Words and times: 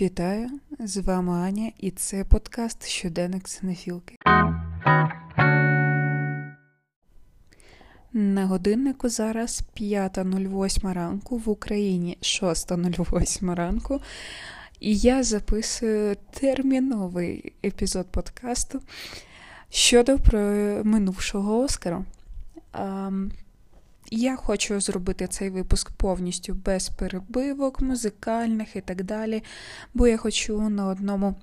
Вітаю! 0.00 0.50
З 0.78 0.96
вами 0.96 1.32
Аня, 1.32 1.72
і 1.78 1.90
це 1.90 2.24
подкаст 2.24 2.86
Щоденник 2.86 3.48
Синефілки. 3.48 4.16
На 8.12 8.46
годиннику 8.46 9.08
зараз 9.08 9.62
5.08 9.80 10.92
ранку 10.92 11.38
в 11.38 11.48
Україні 11.48 12.18
6.08 12.20 13.54
ранку. 13.54 14.00
І 14.80 14.96
я 14.96 15.22
записую 15.22 16.16
терміновий 16.30 17.52
епізод 17.64 18.06
подкасту 18.10 18.80
щодо 19.70 20.18
минувшого 20.84 21.58
Оскару. 21.58 22.04
Я 24.10 24.36
хочу 24.36 24.80
зробити 24.80 25.26
цей 25.26 25.50
випуск 25.50 25.90
повністю 25.90 26.54
без 26.54 26.88
перебивок, 26.88 27.80
музикальних 27.80 28.76
і 28.76 28.80
так 28.80 29.04
далі, 29.04 29.42
бо 29.94 30.06
я 30.06 30.16
хочу 30.16 30.68
на 30.68 30.86
одному, 30.86 31.34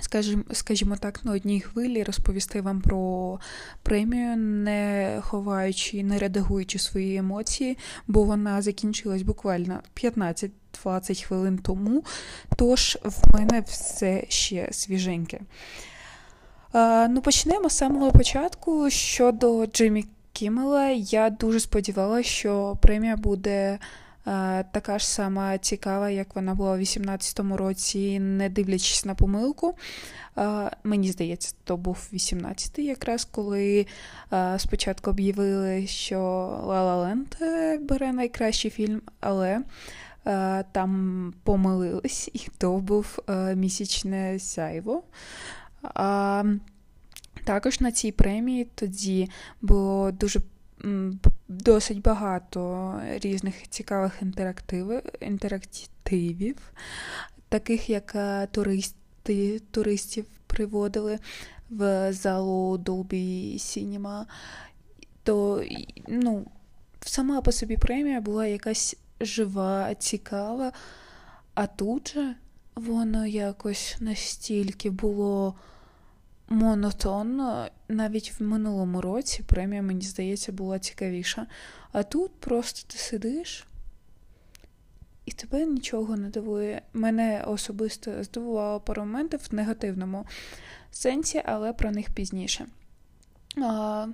скажімо, 0.00 0.42
скажімо 0.52 0.96
так, 0.96 1.24
на 1.24 1.32
одній 1.32 1.60
хвилі 1.60 2.02
розповісти 2.02 2.60
вам 2.60 2.80
про 2.80 3.38
премію, 3.82 4.36
не 4.36 5.18
ховаючи, 5.22 6.02
не 6.02 6.18
редагуючи 6.18 6.78
свої 6.78 7.16
емоції, 7.16 7.78
бо 8.06 8.22
вона 8.22 8.62
закінчилась 8.62 9.22
буквально 9.22 9.80
15-20 9.94 11.26
хвилин 11.26 11.58
тому. 11.58 12.04
Тож 12.56 12.98
в 13.04 13.34
мене 13.34 13.60
все 13.60 14.24
ще 14.28 14.68
свіженьке. 14.72 15.40
Ну, 17.08 17.20
Почнемо 17.24 17.70
з 17.70 17.76
самого 17.76 18.12
початку 18.12 18.90
щодо 18.90 19.66
Джиммі 19.66 20.04
Кімела. 20.36 20.88
Я 20.90 21.30
дуже 21.30 21.60
сподівалася, 21.60 22.28
що 22.28 22.78
премія 22.82 23.16
буде 23.16 23.78
е, 24.26 24.64
така 24.72 24.98
ж 24.98 25.08
сама 25.08 25.58
цікава, 25.58 26.10
як 26.10 26.36
вона 26.36 26.54
була 26.54 26.72
у 26.72 26.78
18-му 26.78 27.56
році, 27.56 28.20
не 28.20 28.48
дивлячись 28.48 29.04
на 29.04 29.14
помилку. 29.14 29.74
Е, 30.38 30.70
мені 30.84 31.08
здається, 31.08 31.54
то 31.64 31.76
був 31.76 32.08
18-й, 32.12 32.84
якраз 32.84 33.24
коли 33.24 33.86
е, 34.32 34.58
спочатку 34.58 35.10
об'явили, 35.10 35.86
що 35.86 36.18
La 36.66 36.80
La 36.82 37.04
Land 37.04 37.78
бере 37.80 38.12
найкращий 38.12 38.70
фільм, 38.70 39.02
але 39.20 39.60
там 40.72 41.32
помилились, 41.44 42.30
і 42.32 42.48
то 42.58 42.78
був 42.78 43.18
місячне 43.54 44.38
сяйво. 44.38 45.02
Також 47.46 47.80
на 47.80 47.92
цій 47.92 48.12
премії 48.12 48.68
тоді 48.74 49.30
було 49.62 50.12
дуже 50.12 50.40
досить 51.48 52.02
багато 52.02 53.00
різних 53.04 53.68
цікавих 53.68 54.22
інтерактивів, 55.20 56.72
таких 57.48 57.90
як 57.90 58.14
е, 58.14 58.46
туристи, 58.46 59.60
туристів 59.70 60.24
приводили 60.46 61.18
в 61.70 62.12
залу 62.12 62.76
Dolby 62.76 63.54
Cinema, 63.54 64.24
то 65.22 65.64
ну, 66.08 66.46
сама 67.00 67.40
по 67.40 67.52
собі 67.52 67.76
премія 67.76 68.20
була 68.20 68.46
якась 68.46 68.96
жива, 69.20 69.94
цікава, 69.94 70.72
а 71.54 71.66
тут 71.66 72.12
же 72.14 72.34
воно 72.74 73.26
якось 73.26 73.96
настільки 74.00 74.90
було 74.90 75.54
монотонно. 76.48 77.68
Навіть 77.88 78.32
в 78.40 78.42
минулому 78.42 79.00
році 79.00 79.42
премія, 79.42 79.82
мені 79.82 80.00
здається, 80.00 80.52
була 80.52 80.78
цікавіша. 80.78 81.46
А 81.92 82.02
тут 82.02 82.32
просто 82.40 82.92
ти 82.92 82.98
сидиш 82.98 83.66
і 85.26 85.32
тебе 85.32 85.64
нічого 85.64 86.16
не 86.16 86.28
дивує. 86.28 86.82
Мене 86.92 87.44
особисто 87.46 88.24
здивувало 88.24 88.80
пару 88.80 89.02
моментів 89.02 89.40
в 89.50 89.54
негативному 89.54 90.26
сенсі, 90.90 91.42
але 91.44 91.72
про 91.72 91.90
них 91.90 92.10
пізніше. 92.10 92.66
А, 93.62 94.06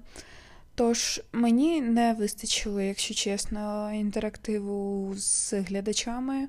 Тож 0.75 1.23
мені 1.33 1.81
не 1.81 2.13
вистачило, 2.13 2.81
якщо 2.81 3.15
чесно, 3.15 3.93
інтерактиву 3.95 5.15
з 5.17 5.53
глядачами 5.53 6.49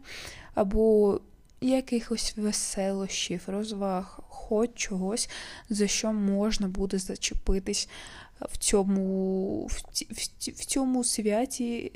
або 0.53 1.19
якихось 1.61 2.33
веселощів, 2.37 3.41
розваг, 3.47 4.19
хоч 4.47 4.69
чогось, 4.73 5.29
за 5.69 5.87
що 5.87 6.13
можна 6.13 6.67
буде 6.67 6.97
зачепитись 6.97 7.89
в 8.41 8.57
цьому, 8.57 9.65
в, 9.65 9.73
в, 10.11 10.51
в 10.51 10.65
цьому 10.65 11.03
святі 11.03 11.91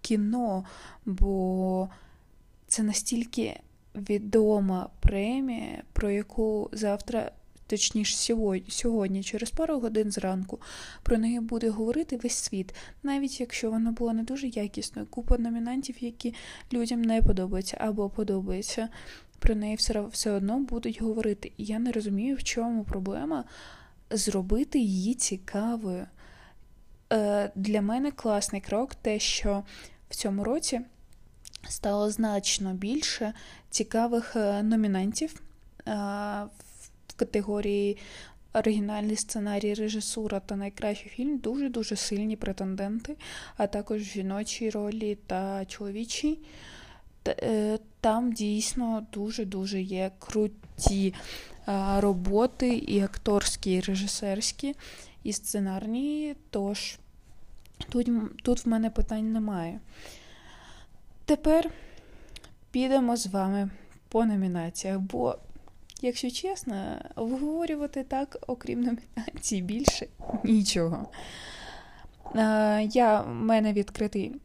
кіно, 0.00 0.64
бо 1.06 1.88
це 2.66 2.82
настільки 2.82 3.60
відома 3.94 4.88
премія, 5.00 5.82
про 5.92 6.10
яку 6.10 6.70
завтра. 6.72 7.30
Точніше, 7.66 8.16
сьогодні, 8.16 8.70
сьогодні, 8.70 9.22
через 9.22 9.50
пару 9.50 9.80
годин 9.80 10.10
зранку, 10.10 10.60
про 11.02 11.18
неї 11.18 11.40
буде 11.40 11.70
говорити 11.70 12.16
весь 12.16 12.34
світ, 12.34 12.74
навіть 13.02 13.40
якщо 13.40 13.70
вона 13.70 13.92
була 13.92 14.12
не 14.12 14.22
дуже 14.22 14.46
якісною, 14.48 15.06
купа 15.06 15.38
номінантів, 15.38 15.96
які 16.00 16.34
людям 16.72 17.02
не 17.02 17.22
подобаються 17.22 17.76
або 17.80 18.08
подобаються 18.08 18.88
про 19.40 19.54
неї 19.54 19.76
все 19.76 20.00
все 20.00 20.30
одно 20.30 20.58
будуть 20.58 21.02
говорити. 21.02 21.52
І 21.56 21.64
я 21.64 21.78
не 21.78 21.92
розумію, 21.92 22.36
в 22.36 22.42
чому 22.42 22.84
проблема 22.84 23.44
зробити 24.10 24.78
її 24.78 25.14
цікавою. 25.14 26.06
Е, 27.12 27.50
Для 27.54 27.82
мене 27.82 28.10
класний 28.10 28.60
крок, 28.60 28.94
те, 28.94 29.18
що 29.18 29.64
в 30.10 30.14
цьому 30.14 30.44
році 30.44 30.80
стало 31.68 32.10
значно 32.10 32.74
більше 32.74 33.32
цікавих 33.70 34.36
е, 34.36 34.62
номінантів 34.62 35.34
е, 35.34 35.92
в 37.08 37.14
категорії. 37.16 37.98
Оригінальний 38.52 39.16
сценарій, 39.16 39.74
режисура 39.74 40.40
та 40.40 40.56
найкращий 40.56 41.08
фільм 41.08 41.38
дуже-дуже 41.38 41.96
сильні 41.96 42.36
претенденти, 42.36 43.16
а 43.56 43.66
також 43.66 44.00
жіночі 44.00 44.70
ролі 44.70 45.18
та 45.26 45.64
чоловічі. 45.64 46.38
Е, 47.28 47.78
там 48.00 48.32
дійсно 48.32 49.06
дуже-дуже 49.12 49.80
є 49.80 50.10
круті 50.18 51.14
роботи, 51.96 52.68
і 52.68 53.00
акторські, 53.00 53.72
і 53.72 53.80
режисерські, 53.80 54.76
і 55.22 55.32
сценарні, 55.32 56.36
тож 56.50 56.98
тут, 57.88 58.10
тут 58.42 58.66
в 58.66 58.68
мене 58.68 58.90
питань 58.90 59.32
немає. 59.32 59.80
Тепер 61.24 61.70
підемо 62.70 63.16
з 63.16 63.26
вами 63.26 63.70
по 64.08 64.24
номінаціях, 64.24 64.98
бо, 64.98 65.38
якщо 66.02 66.30
чесно, 66.30 66.96
обговорювати 67.16 68.04
так, 68.04 68.36
окрім 68.46 68.80
номінацій, 68.80 69.62
більше 69.62 70.06
нічого. 70.44 71.08
Я, 72.92 73.20
в 73.20 73.34
мене 73.34 73.72
відкритий 73.72 74.36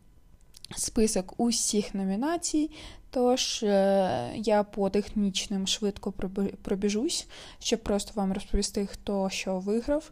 список 0.75 1.33
усіх 1.37 1.95
номінацій. 1.95 2.71
Тож 3.09 3.63
е, 3.63 4.31
я 4.35 4.63
по 4.63 4.89
технічним 4.89 5.67
швидко 5.67 6.13
пробіжусь, 6.61 7.27
щоб 7.59 7.83
просто 7.83 8.11
вам 8.15 8.33
розповісти, 8.33 8.85
хто 8.85 9.29
що 9.29 9.59
виграв, 9.59 10.11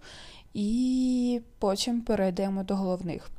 і 0.53 1.41
потім 1.59 2.01
перейдемо 2.01 2.63
до 2.63 2.75
головних. 2.75 3.29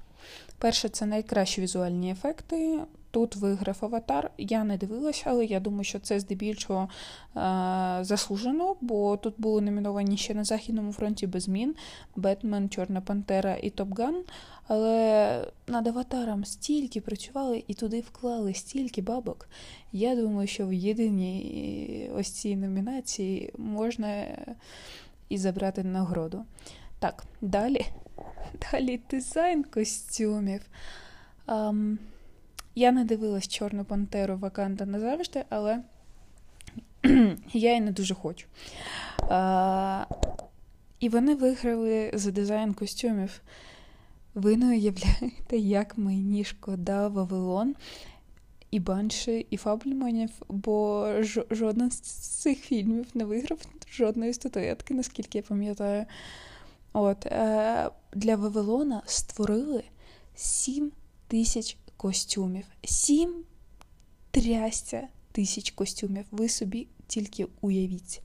Перше, 0.58 0.88
це 0.88 1.06
найкращі 1.06 1.60
візуальні 1.60 2.10
ефекти. 2.10 2.80
Тут 3.14 3.36
виграв 3.36 3.78
аватар. 3.80 4.30
Я 4.38 4.64
не 4.64 4.76
дивилася, 4.76 5.22
але 5.26 5.44
я 5.44 5.60
думаю, 5.60 5.84
що 5.84 5.98
це 5.98 6.20
здебільшого 6.20 6.88
е- 7.36 7.98
заслужено, 8.04 8.76
бо 8.80 9.16
тут 9.16 9.34
були 9.38 9.60
номіновані 9.60 10.16
ще 10.16 10.34
на 10.34 10.44
Західному 10.44 10.92
фронті 10.92 11.26
без 11.26 11.42
змін 11.42 11.74
Бетмен, 12.16 12.68
Чорна 12.68 13.00
Пантера 13.00 13.56
і 13.62 13.70
Топган. 13.70 14.24
Але 14.66 15.46
над 15.66 15.86
аватаром 15.86 16.44
стільки 16.44 17.00
працювали 17.00 17.64
і 17.66 17.74
туди 17.74 18.00
вклали 18.00 18.54
стільки 18.54 19.02
бабок. 19.02 19.48
Я 19.92 20.16
думаю, 20.16 20.48
що 20.48 20.66
в 20.66 20.72
єдиній 20.72 22.10
ось 22.14 22.30
цій 22.30 22.56
номінації 22.56 23.52
можна 23.58 24.26
і 25.28 25.38
забрати 25.38 25.84
нагороду. 25.84 26.44
Так, 26.98 27.24
далі. 27.40 27.86
Далі 28.72 29.00
дизайн 29.10 29.64
костюмів. 29.64 30.60
Um, 31.46 31.96
я 32.74 32.92
не 32.92 33.04
дивилась 33.04 33.48
Чорну 33.48 33.84
Пантеру 33.84 34.36
Ваканда 34.36 34.86
назавжди, 34.86 35.44
але 35.48 35.82
я 37.52 37.74
і 37.76 37.80
не 37.80 37.92
дуже 37.92 38.14
хочу. 38.14 38.46
А, 39.18 40.04
І 41.00 41.08
вони 41.08 41.34
виграли 41.34 42.10
за 42.14 42.30
дизайн 42.30 42.74
костюмів. 42.74 43.40
Ви 44.34 44.56
не 44.56 44.66
уявляєте, 44.66 45.56
як 45.56 45.98
мені 45.98 46.44
шкода 46.44 47.08
Вавилон 47.08 47.74
і 48.70 48.80
Банші, 48.80 49.46
і 49.50 49.56
Фабліманів, 49.56 50.30
бо 50.48 51.08
жоден 51.50 51.90
з 51.90 52.00
цих 52.00 52.58
фільмів 52.58 53.06
не 53.14 53.24
виграв 53.24 53.58
жодної 53.90 54.32
статуетки, 54.32 54.94
наскільки 54.94 55.38
я 55.38 55.42
пам'ятаю. 55.42 56.06
От, 56.92 57.26
е- 57.26 57.90
Для 58.12 58.36
Вавилона 58.36 59.02
створили 59.06 59.84
7 60.34 60.92
тисяч 61.28 61.76
костюмів. 62.04 62.64
Сім 62.84 63.34
трястя 64.30 65.08
тисяч 65.32 65.70
костюмів. 65.70 66.24
Ви 66.30 66.48
собі 66.48 66.86
тільки 67.06 67.46
уявіть. 67.60 68.20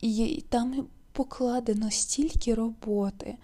І 0.00 0.44
там 0.48 0.86
покладено 1.12 1.90
стільки 1.90 2.54
роботи, 2.54 3.36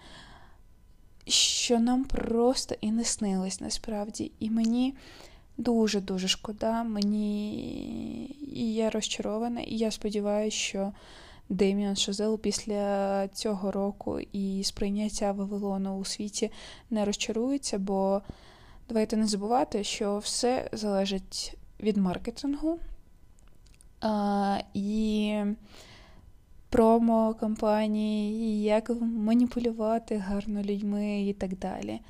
що 1.26 1.78
нам 1.80 2.04
просто 2.04 2.74
і 2.80 2.92
не 2.92 3.04
снилось 3.04 3.60
насправді. 3.60 4.32
І 4.40 4.50
мені 4.50 4.94
дуже-дуже 5.58 6.28
шкода, 6.28 6.84
мені 6.84 7.54
і 8.52 8.74
я 8.74 8.90
розчарована, 8.90 9.60
і 9.60 9.76
я 9.76 9.90
сподіваюся, 9.90 10.56
що 10.56 10.92
Деміан 11.48 11.96
Шазел 11.96 12.38
після 12.38 13.28
цього 13.28 13.70
року 13.70 14.20
і 14.32 14.64
сприйняття 14.64 15.32
Вавилону 15.32 15.98
у 15.98 16.04
світі 16.04 16.50
не 16.90 17.04
розчарується, 17.04 17.78
бо 17.78 18.22
давайте 18.90 19.16
не 19.16 19.26
забувати, 19.26 19.84
що 19.84 20.18
все 20.18 20.68
залежить 20.72 21.56
від 21.80 21.96
маркетингу 21.96 22.78
а, 24.00 24.58
і 24.74 25.34
промо 26.70 27.34
кампанії, 27.40 28.62
як 28.62 28.90
маніпулювати 29.00 30.16
гарно 30.16 30.62
людьми 30.62 31.22
і 31.22 31.32
так 31.32 31.58
далі. 31.58 32.00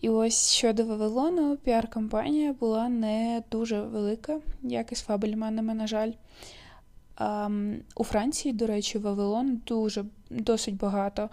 І 0.00 0.08
ось 0.08 0.50
щодо 0.50 0.84
Вавилону, 0.84 1.56
піар-кампанія 1.56 2.52
була 2.52 2.88
не 2.88 3.42
дуже 3.50 3.82
велика, 3.82 4.40
як 4.62 4.92
і 4.92 4.94
з 4.94 5.00
Фабельманами, 5.00 5.74
на 5.74 5.86
жаль. 5.86 6.12
А, 7.16 7.50
У 7.94 8.04
Франції, 8.04 8.54
до 8.54 8.66
речі, 8.66 8.98
Вавилон 8.98 9.60
дуже 9.66 10.04
досить 10.30 10.76
багато 10.76 11.30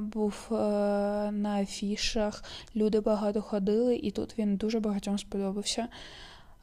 був 0.00 0.48
е, 0.50 0.54
на 1.30 1.60
афішах, 1.62 2.44
люди 2.76 3.00
багато 3.00 3.42
ходили, 3.42 3.96
і 3.96 4.10
тут 4.10 4.38
він 4.38 4.56
дуже 4.56 4.80
багатьом 4.80 5.18
сподобався. 5.18 5.88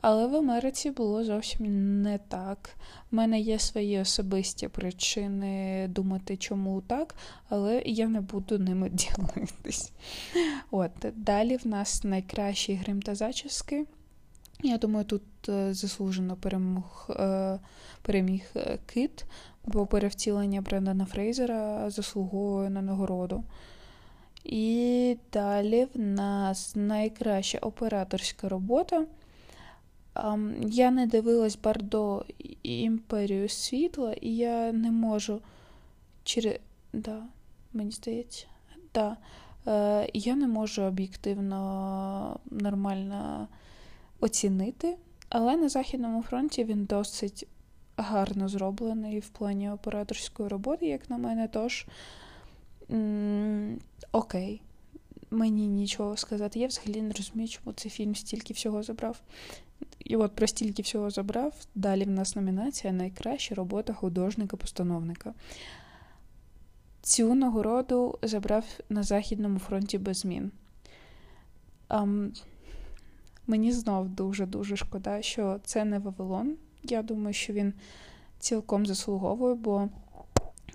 Але 0.02 0.28
в 0.28 0.36
Америці 0.36 0.92
було 0.92 1.24
зовсім 1.24 2.02
не 2.02 2.18
так. 2.18 2.70
У 3.12 3.16
мене 3.16 3.40
є 3.40 3.60
свої 3.60 4.00
особисті 4.00 4.68
причини 4.68 5.88
думати, 5.88 6.38
чому 6.38 6.82
так, 6.82 7.16
але 7.50 7.82
я 7.86 8.08
не 8.08 8.22
буду 8.22 8.60
ними 8.60 8.90
ділитись. 8.94 9.92
От, 10.72 10.92
Далі 11.16 11.58
в 11.58 11.68
нас 11.68 12.04
найкращий 12.04 12.76
грим 12.76 13.02
та 13.02 13.16
зачіски. 13.16 13.86
Я 14.64 14.78
думаю, 14.78 15.06
тут 15.06 15.24
е, 15.50 15.74
заслужено 15.74 16.36
перемог, 16.36 17.08
е, 17.10 17.60
переміг 18.02 18.54
кит, 18.86 19.26
бо 19.66 19.86
перевтілення 19.86 20.62
Брендана 20.62 21.06
Фрейзера 21.06 21.90
заслуговує 21.90 22.70
на 22.70 22.82
нагороду. 22.82 23.44
І 24.44 25.18
далі 25.34 25.88
в 25.94 26.00
нас 26.00 26.76
найкраща 26.76 27.58
операторська 27.58 28.50
робота. 28.50 29.06
Я 30.62 30.92
не 30.92 31.08
дивилась 31.08 31.58
Бардо 31.64 32.26
імперію 32.64 33.50
світла, 33.50 34.14
і 34.22 34.36
я 34.36 34.72
не 34.72 34.92
можу 34.92 35.42
через. 36.24 36.56
Да, 36.94 37.24
мені 37.74 37.92
здається, 37.92 38.48
да. 38.94 39.18
Я 40.14 40.36
не 40.36 40.48
можу 40.48 40.82
об'єктивно 40.82 42.40
нормально 42.52 43.48
оцінити, 44.20 44.98
але 45.30 45.58
на 45.58 45.70
Західному 45.70 46.24
фронті 46.24 46.64
він 46.64 46.86
досить 46.86 47.48
гарно 48.02 48.48
зроблений 48.48 49.20
в 49.20 49.30
плані 49.30 49.70
операторської 49.70 50.50
роботи, 50.50 50.86
як 50.86 51.10
на 51.10 51.18
мене, 51.18 51.48
тож 51.48 51.86
окей, 54.12 54.62
мені 55.32 55.68
нічого 55.68 56.18
сказати. 56.18 56.60
Я 56.60 56.68
взагалі 56.68 57.02
не 57.02 57.14
розумію, 57.14 57.50
чому 57.50 57.74
цей 57.74 57.92
фільм 57.92 58.16
стільки 58.16 58.54
всього 58.54 58.84
забрав. 58.84 59.22
І 60.00 60.16
от 60.16 60.36
про 60.36 60.48
стільки 60.48 60.82
всього 60.82 61.10
забрав. 61.10 61.54
Далі 61.76 62.04
в 62.04 62.10
нас 62.10 62.36
номінація 62.36 62.94
Найкраща 62.94 63.56
робота 63.56 63.94
художника-постановника. 63.94 65.34
Цю 67.02 67.36
нагороду 67.36 68.20
забрав 68.22 68.66
на 68.90 69.04
Західному 69.04 69.60
фронті 69.60 69.98
без 69.98 70.18
змін. 70.18 70.52
Um, 71.90 72.44
Мені 73.48 73.72
знов 73.72 74.10
дуже-дуже 74.10 74.76
шкода, 74.76 75.22
що 75.22 75.60
це 75.64 75.86
не 75.86 76.00
Вавилон. 76.00 76.58
Я 76.84 77.02
думаю, 77.02 77.34
що 77.34 77.54
він 77.54 77.74
цілком 78.40 78.86
заслуговує, 78.86 79.56
бо 79.56 79.90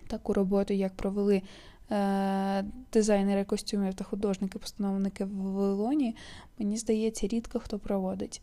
таку 0.06 0.32
роботу, 0.32 0.74
як 0.74 0.94
провели 0.94 1.42
е- 1.90 2.64
дизайнери 2.92 3.44
костюмів 3.44 3.94
та 3.94 4.04
художники-постановники 4.04 5.24
в 5.24 5.36
Вавилоні, 5.36 6.16
мені 6.58 6.76
здається, 6.76 7.26
рідко 7.26 7.58
хто 7.58 7.78
проводить. 7.78 8.42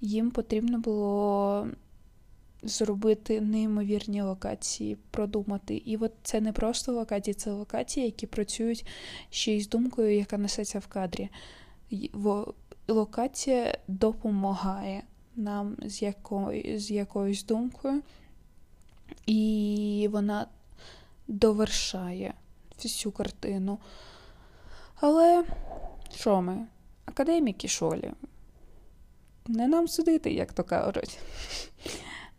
Їм 0.00 0.30
потрібно 0.30 0.78
було 0.78 1.66
зробити 2.62 3.40
неймовірні 3.40 4.22
локації, 4.22 4.96
продумати. 5.10 5.76
І 5.76 5.96
от 5.96 6.12
це 6.22 6.40
не 6.40 6.52
просто 6.52 6.92
локації, 6.92 7.34
це 7.34 7.50
локації, 7.50 8.06
які 8.06 8.26
працюють 8.26 8.86
ще 9.30 9.52
й 9.52 9.60
з 9.60 9.68
думкою, 9.68 10.16
яка 10.16 10.38
несеться 10.38 10.78
в 10.78 10.86
кадрі 10.86 11.28
локація 12.88 13.78
допомагає 13.88 15.02
нам 15.38 15.76
з 15.82 16.02
якою, 16.02 16.80
з 16.80 16.90
якоюсь 16.90 17.44
думкою, 17.44 18.02
і 19.26 20.08
вона 20.12 20.46
довершає 21.28 22.34
всю 22.82 23.12
картину. 23.12 23.78
Але 25.00 25.44
що 26.14 26.42
ми? 26.42 26.66
Академіки 27.04 27.68
шолі? 27.68 28.12
Не 29.46 29.68
нам 29.68 29.88
судити, 29.88 30.32
як 30.32 30.52
то 30.52 30.64
кажуть. 30.64 31.18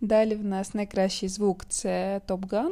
Далі 0.02 0.36
в 0.36 0.46
нас 0.46 0.74
найкращий 0.74 1.30
звук 1.30 1.66
це 1.66 2.22
Top 2.28 2.48
Gun. 2.48 2.72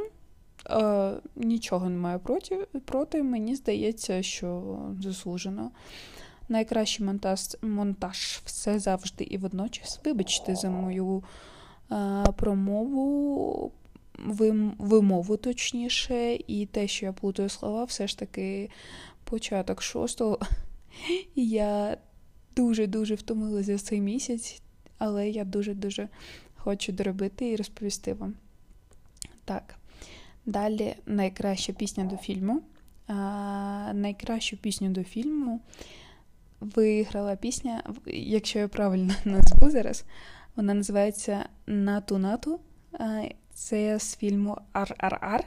Е, 0.70 1.22
Нічого 1.36 1.90
немає 1.90 2.18
проти, 2.18 2.68
проти, 2.86 3.24
мені 3.24 3.56
здається, 3.56 4.24
що 4.24 4.80
заслужено. 5.02 5.72
Найкращий 6.50 7.06
монтаж 7.06 7.58
монтаж 7.62 8.42
все 8.46 8.80
завжди 8.80 9.24
і 9.24 9.38
водночас. 9.38 10.00
Вибачте 10.06 10.56
за 10.56 10.70
мою 10.70 11.24
а, 11.90 12.24
промову, 12.38 13.72
вим, 14.26 14.74
вимову 14.78 15.38
точніше, 15.38 16.38
і 16.48 16.66
те, 16.66 16.88
що 16.88 17.06
я 17.06 17.14
плутаю 17.14 17.50
слова, 17.50 17.84
все 17.84 18.08
ж 18.08 18.20
таки 18.20 18.70
початок 19.24 19.82
шостого. 19.82 20.40
Я 21.36 21.98
дуже-дуже 22.56 23.16
втомилася 23.16 23.78
за 23.78 23.84
цей 23.84 24.02
місяць, 24.02 24.62
але 24.98 25.30
я 25.30 25.44
дуже-дуже 25.44 26.08
хочу 26.56 26.92
доробити 26.92 27.50
і 27.50 27.56
розповісти 27.56 28.14
вам. 28.14 28.34
Так, 29.46 29.76
далі 30.46 30.96
найкраща 31.06 31.74
пісня 31.74 32.04
до 32.04 32.18
фільму. 32.18 32.62
А, 33.08 33.92
Найкращу 33.94 34.58
пісню 34.58 34.90
до 34.90 35.04
фільму 35.04 35.62
виграла 36.60 37.36
пісня, 37.36 37.84
якщо 38.06 38.60
я 38.60 38.68
правильно 38.68 39.14
назву 39.26 39.70
зараз, 39.70 40.06
вона 40.56 40.74
називається 40.74 41.50
Нату 41.68 42.18
Нату. 42.18 42.60
Це 43.54 44.00
з 44.00 44.16
фільму 44.16 44.58
Ар-Ар-Ар. 44.74 45.44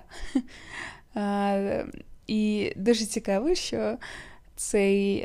І 2.26 2.72
дуже 2.76 3.04
цікаво, 3.06 3.54
що 3.54 3.98
цей, 4.56 5.24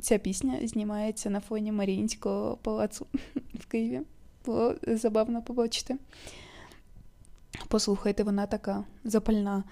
ця 0.00 0.18
пісня 0.22 0.58
знімається 0.62 1.30
на 1.30 1.40
фоні 1.40 1.72
Маріїнського 1.72 2.56
палацу 2.56 3.06
в 3.54 3.66
Києві. 3.66 4.00
Було 4.46 4.74
забавно 4.86 5.42
побачити. 5.42 5.96
Послухайте, 7.68 8.22
вона 8.22 8.46
така 8.46 8.84
запальна. 9.04 9.64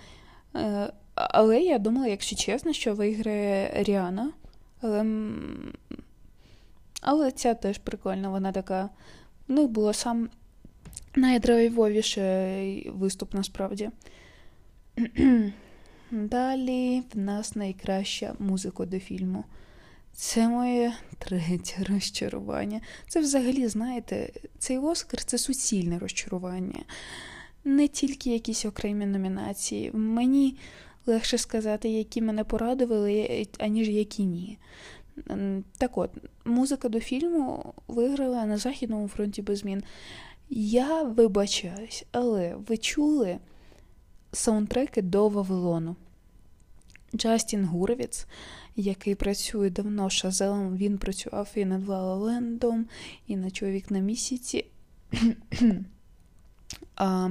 Е, 0.56 0.92
але 1.14 1.60
я 1.60 1.78
думала, 1.78 2.06
якщо 2.06 2.36
чесно, 2.36 2.72
що 2.72 2.94
виграє 2.94 3.72
Ріана. 3.82 4.32
Але 4.80 5.04
але 7.00 7.30
ця 7.30 7.54
теж 7.54 7.78
прикольна, 7.78 8.28
вона 8.28 8.52
така. 8.52 8.88
В 9.48 9.52
них 9.52 9.68
було 9.68 9.92
сам 9.92 10.28
найдрайвовіший 11.16 12.90
виступ 12.90 13.34
насправді. 13.34 13.90
Далі 16.10 17.02
в 17.14 17.18
нас 17.18 17.56
найкраща 17.56 18.34
музика 18.38 18.86
до 18.86 18.98
фільму. 18.98 19.44
Це 20.12 20.48
моє 20.48 20.92
третє 21.18 21.84
розчарування. 21.88 22.80
Це 23.08 23.20
взагалі, 23.20 23.68
знаєте, 23.68 24.32
цей 24.58 24.78
Оскар 24.78 25.24
це 25.24 25.38
суцільне 25.38 25.98
розчарування. 25.98 26.84
Не 27.64 27.88
тільки 27.88 28.30
якісь 28.30 28.64
окремі 28.64 29.06
номінації. 29.06 29.90
Мені 29.92 30.58
легше 31.08 31.38
сказати, 31.38 31.88
які 31.88 32.22
мене 32.22 32.44
порадували, 32.44 33.46
аніж 33.58 33.88
які 33.88 34.24
ні. 34.24 34.58
Так 35.78 35.98
от, 35.98 36.10
музика 36.44 36.88
до 36.88 37.00
фільму 37.00 37.74
виграла 37.88 38.46
на 38.46 38.56
Західному 38.58 39.08
фронті 39.08 39.42
без 39.42 39.58
змін. 39.58 39.82
Я 40.50 41.02
вибачаюсь, 41.02 42.04
але 42.12 42.54
ви 42.54 42.76
чули 42.76 43.38
саундтреки 44.32 45.02
до 45.02 45.28
Вавилону? 45.28 45.96
Джастін 47.14 47.64
Гуровіц, 47.64 48.26
який 48.76 49.14
працює 49.14 49.70
давно 49.70 50.10
Шазелом, 50.10 50.76
він 50.76 50.98
працював 50.98 51.48
і 51.54 51.64
над 51.64 51.88
Лалалендом, 51.88 52.86
і 53.26 53.36
на 53.36 53.50
чоловік 53.50 53.90
на 53.90 53.98
місяці. 53.98 54.64
а, 56.96 57.30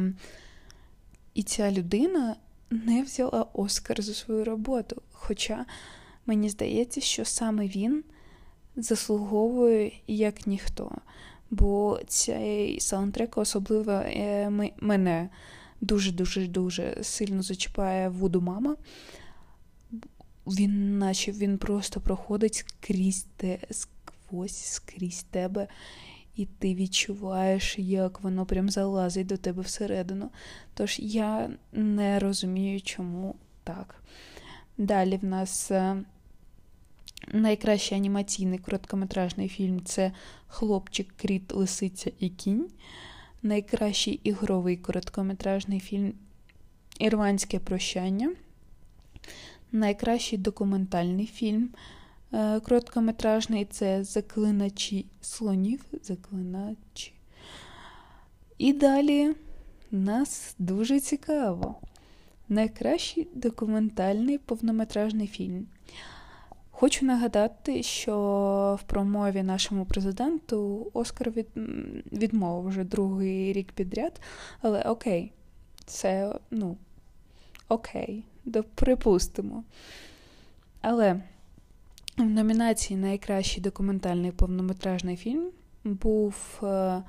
І 1.34 1.43
ця 1.43 1.72
людина 1.72 2.36
не 2.69 3.03
взяла 3.03 3.45
Оскар 3.53 4.01
за 4.01 4.13
свою 4.13 4.43
роботу. 4.43 5.01
Хоча 5.12 5.65
мені 6.25 6.50
здається, 6.50 7.01
що 7.01 7.25
саме 7.25 7.67
він 7.67 8.03
заслуговує 8.75 9.91
як 10.07 10.47
ніхто. 10.47 10.91
Бо 11.51 12.00
цей 12.07 12.79
саундтрек 12.79 13.38
особливо 13.38 13.91
е, 13.91 14.71
мене 14.81 15.29
дуже-дуже 15.81 16.47
дуже 16.47 17.03
сильно 17.03 17.41
зачіпає 17.41 18.09
Вуду 18.09 18.41
Мама. 18.41 18.75
Він, 20.47 20.97
наче 20.97 21.31
він 21.31 21.57
просто 21.57 22.01
проходить 22.01 22.65
крізь 22.79 23.25
те, 23.38 23.59
сквозь 23.71 24.65
скрізь 24.65 25.25
тебе, 25.31 25.67
і 26.38 26.46
ти 26.46 26.75
відчуваєш, 26.75 27.79
як 27.79 28.22
воно 28.22 28.46
прям 28.46 28.70
залазить 28.70 29.27
до 29.27 29.38
тебе 29.38 29.62
всередину. 29.62 30.29
Тож 30.74 31.00
я 31.00 31.50
не 31.72 32.20
розумію, 32.20 32.82
чому 32.82 33.36
так. 33.63 33.96
Далі 34.77 35.17
в 35.17 35.25
нас 35.25 35.72
е, 35.72 36.03
найкращий 37.34 37.98
анімаційний 37.98 38.60
короткометражний 38.60 39.50
фільм 39.50 39.84
це 39.86 40.12
Хлопчик, 40.48 41.08
Кріт, 41.17 41.53
Лисиця 41.53 42.12
і 42.20 42.29
Кінь. 42.29 42.70
Найкращий 43.44 44.20
ігровий 44.24 44.77
короткометражний 44.77 45.79
фільм 45.79 46.13
Ірландське 47.00 47.60
прощання. 47.60 48.36
Найкращий 49.72 50.39
документальний 50.39 51.25
фільм 51.25 51.70
короткометражний 52.63 53.65
це 53.65 54.03
Заклиначі 54.03 55.05
слонів. 55.22 55.86
Заклиначі. 56.03 57.13
І 58.57 58.74
далі 58.74 59.36
нас 59.91 60.55
дуже 60.60 61.00
цікаво. 61.00 61.75
Найкращий 62.50 63.27
документальний 63.34 64.38
повнометражний 64.38 65.27
фільм. 65.27 65.67
Хочу 66.72 67.05
нагадати, 67.05 67.84
що 67.84 68.79
в 68.81 68.84
промові 68.84 69.43
нашому 69.43 69.86
президенту 69.86 70.91
Оскар 70.93 71.31
від... 71.31 71.48
відмовив 72.12 72.67
вже 72.67 72.84
другий 72.84 73.53
рік 73.53 73.72
підряд, 73.72 74.22
але 74.62 74.81
окей, 74.81 75.31
це, 75.86 76.36
ну, 76.51 76.77
окей, 77.69 78.24
припустимо. 78.75 79.63
Але 80.81 81.22
в 82.17 82.29
номінації 82.29 83.00
Найкращий 83.00 83.63
документальний 83.63 84.31
повнометражний 84.31 85.15
фільм 85.15 85.50
був 85.83 86.59
е, 86.63 87.03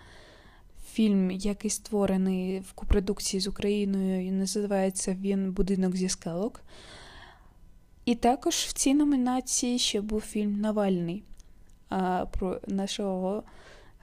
фільм, 0.92 1.30
який 1.30 1.70
створений 1.70 2.60
в 2.60 2.72
копродукції 2.72 3.40
з 3.40 3.46
Україною, 3.46 4.26
і 4.26 4.30
називається 4.30 5.16
він 5.20 5.52
Будинок 5.52 5.96
зі 5.96 6.08
скалок. 6.08 6.60
І 8.04 8.14
також 8.14 8.54
в 8.54 8.72
цій 8.72 8.94
номінації 8.94 9.78
ще 9.78 10.00
був 10.00 10.20
фільм 10.20 10.60
Навальний 10.60 11.22
про 12.30 12.60
нашого 12.66 13.42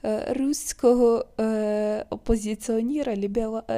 е, 0.03 0.33
руського 0.33 1.25
е, 1.39 2.05
опозиціонера, 2.09 3.15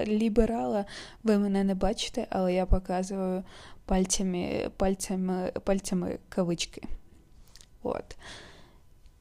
ліберала. 0.07 0.85
Ви 1.23 1.37
мене 1.37 1.63
не 1.63 1.75
бачите, 1.75 2.27
але 2.29 2.53
я 2.53 2.65
показую 2.65 3.43
пальцями 3.85 4.71
пальцями, 4.77 5.51
пальцями 5.63 6.19
кавички. 6.29 6.81
От. 7.87 8.17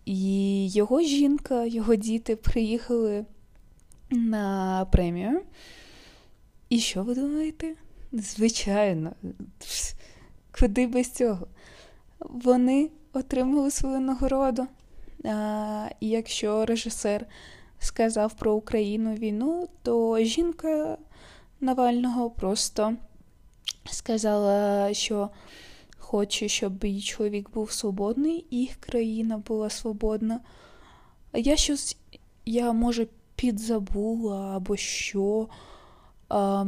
І 0.05 0.69
його 0.69 1.01
жінка, 1.01 1.65
його 1.65 1.95
діти 1.95 2.37
приїхали 2.37 3.25
на 4.11 4.85
премію. 4.93 5.43
І 6.69 6.79
що 6.79 7.03
ви 7.03 7.15
думаєте? 7.15 7.75
Звичайно. 8.13 9.13
Куди 10.61 10.87
без 10.87 11.11
цього? 11.11 11.47
Вони 12.19 12.91
отримали 13.13 13.71
свою 13.71 14.01
нагороду. 14.01 14.67
А, 15.25 15.89
І 16.01 16.09
якщо 16.09 16.67
режисер 16.67 17.27
сказав 17.79 18.35
про 18.35 18.55
Україну 18.55 19.15
війну, 19.15 19.69
то 19.83 20.19
жінка 20.21 20.99
Навального 21.61 22.31
просто 22.31 22.95
сказала, 23.91 24.95
що 24.95 25.31
хоче, 26.07 26.49
щоб 26.49 26.85
її 26.85 27.03
чоловік 27.03 27.51
був 27.51 27.73
свободний, 27.73 28.47
і 28.51 28.57
їх 28.59 28.77
країна 28.77 29.39
була 29.39 29.71
свободна. 29.71 30.41
Я 31.35 31.57
щось, 31.57 31.97
я, 32.45 32.73
може, 32.73 33.07
підзабула 33.37 34.57
або 34.57 34.77
що, 34.77 35.49
а, 36.29 36.65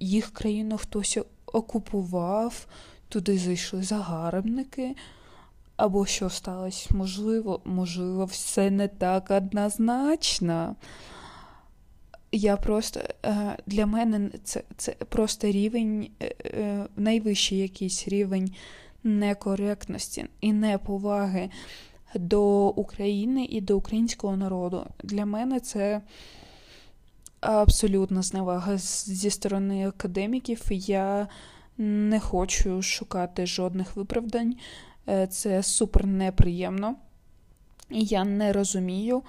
їх 0.00 0.30
країну 0.32 0.78
хтось 0.78 1.18
окупував 1.46 2.66
туди 3.08 3.38
зайшли 3.38 3.82
загарбники. 3.82 4.96
Або 5.76 6.06
що 6.06 6.30
сталося? 6.30 6.88
Можливо, 6.94 7.60
можливо, 7.64 8.24
все 8.24 8.70
не 8.70 8.88
так 8.88 9.30
однозначно. 9.30 10.76
Я 12.32 12.56
просто 12.56 13.00
е, 13.26 13.56
для 13.66 13.86
мене 13.86 14.30
це 14.44 14.62
це 14.76 14.92
просто 14.92 15.46
рівень, 15.46 16.10
е, 16.22 16.34
е, 16.44 16.86
найвищий 16.96 17.58
якийсь 17.58 18.08
рівень 18.08 18.54
некоректності 19.04 20.26
і 20.40 20.52
неповаги 20.52 21.50
до 22.14 22.68
України 22.68 23.44
і 23.44 23.60
до 23.60 23.76
українського 23.76 24.36
народу. 24.36 24.86
Для 25.04 25.26
мене 25.26 25.60
це 25.60 26.00
абсолютна 27.40 28.22
зневага 28.22 28.78
зі 28.78 29.30
сторони 29.30 29.88
академіків. 29.88 30.66
Я 30.70 31.28
не 31.78 32.20
хочу 32.20 32.82
шукати 32.82 33.46
жодних 33.46 33.96
виправдань. 33.96 34.56
Це 35.30 35.62
супер 35.62 36.06
неприємно. 36.06 36.94
І 37.90 38.04
я 38.04 38.24
не 38.24 38.52
розумію, 38.52 39.22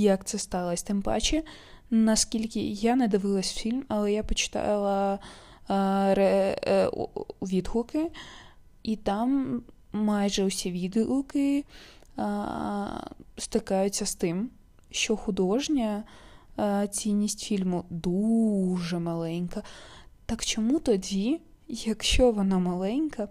як 0.00 0.24
це 0.24 0.38
сталося. 0.38 0.84
Тим 0.86 1.02
паче, 1.02 1.42
наскільки 1.90 2.60
я 2.60 2.96
не 2.96 3.08
дивилась 3.08 3.52
фільм, 3.52 3.84
але 3.88 4.12
я 4.12 4.22
почитала 4.22 5.18
е, 5.70 6.90
відгуки, 7.42 8.10
і 8.82 8.96
там 8.96 9.62
майже 9.92 10.44
усі 10.44 10.70
відгуки 10.70 11.64
стикаються 13.38 14.06
з 14.06 14.14
тим, 14.14 14.50
що 14.90 15.16
художня 15.16 16.04
цінність 16.90 17.40
фільму 17.40 17.84
дуже 17.90 18.98
маленька. 18.98 19.62
Так 20.26 20.44
чому 20.44 20.80
тоді, 20.80 21.40
якщо 21.68 22.32
вона 22.32 22.58
маленька, 22.58 23.28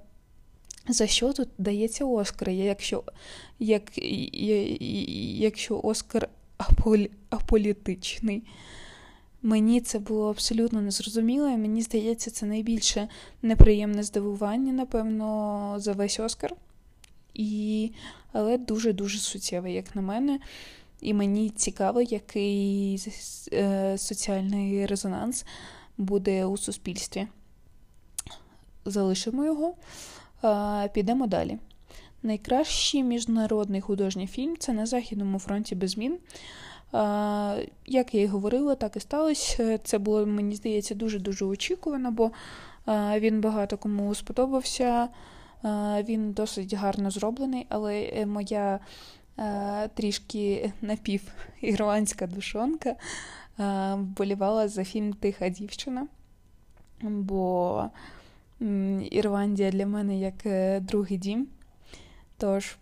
за 0.88 1.08
що 1.08 1.34
тут 1.34 1.50
дається 1.58 2.06
Оскар? 2.06 2.50
Якщо 2.50 3.04
як, 3.60 3.98
якщо 5.40 5.82
Оскар 5.84 6.30
аполі, 6.58 7.12
аполітичний? 7.30 8.44
Мені 9.42 9.82
це 9.82 10.00
було 10.00 10.30
абсолютно 10.30 10.82
незрозуміло, 10.82 11.50
і 11.50 11.58
мені 11.58 11.82
здається, 11.82 12.32
це 12.32 12.46
найбільше 12.46 13.08
неприємне 13.42 14.04
здивування, 14.04 14.74
напевно, 14.74 15.76
за 15.78 15.94
весь 15.94 16.20
Оскар. 16.20 16.56
І... 17.34 17.92
Але 18.38 18.58
дуже-дуже 18.58 19.20
суттєве, 19.20 19.72
як 19.72 19.96
на 19.96 20.02
мене. 20.02 20.40
І 21.02 21.14
мені 21.14 21.50
цікаво, 21.50 22.02
який 22.02 23.02
е, 23.54 23.98
соціальний 23.98 24.86
резонанс 24.86 25.46
буде 25.98 26.46
у 26.46 26.58
суспільстві. 26.58 27.28
Залишимо 28.86 29.46
його, 29.46 29.76
підемо 30.94 31.28
далі. 31.28 31.60
Найкращий 32.26 33.04
міжнародний 33.04 33.82
художній 33.82 34.28
фільм 34.28 34.58
це 34.60 34.74
на 34.74 34.86
Західному 34.86 35.40
фронті 35.40 35.76
без 35.76 35.92
змін. 35.92 36.18
Як 37.86 38.14
я 38.14 38.22
і 38.22 38.26
говорила, 38.26 38.76
так 38.76 38.96
і 38.96 39.00
сталося. 39.00 39.78
Це 39.78 39.98
було, 39.98 40.26
мені 40.26 40.56
здається, 40.56 40.96
дуже-дуже 40.96 41.46
очікувано, 41.46 42.12
бо 42.12 42.32
він 43.20 43.42
багато 43.42 43.78
кому 43.78 44.16
сподобався. 44.16 45.10
Він 46.04 46.32
досить 46.32 46.74
гарно 46.74 47.12
зроблений, 47.12 47.66
але 47.70 48.02
е, 48.02 48.26
моя 48.26 48.80
трішки 49.94 50.72
напівірландська 50.82 52.28
душонка 52.28 52.96
вболівала 53.94 54.68
за 54.68 54.84
фільм 54.84 55.14
Тиха 55.14 55.50
дівчина, 55.50 56.08
бо 57.02 57.84
Ірландія 59.12 59.72
для 59.72 59.86
мене 59.86 60.20
як 60.20 60.46
е, 60.46 60.80
другий 60.80 61.18
дім. 61.18 61.48
Тож, 62.38 62.78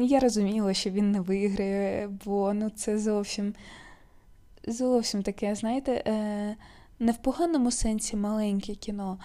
я 0.00 0.20
розуміла, 0.20 0.74
що 0.74 0.90
він 0.90 1.10
не 1.10 1.20
виграє, 1.20 2.08
бо 2.24 2.54
ну, 2.54 2.70
це 2.70 2.98
зовсім 2.98 3.54
зовсім 4.66 5.22
таке, 5.22 5.54
знаєте, 5.54 5.92
е, 6.06 6.56
не 6.98 7.12
в 7.12 7.16
поганому 7.16 7.70
сенсі 7.70 8.16
маленьке 8.16 8.74
кіно, 8.74 9.18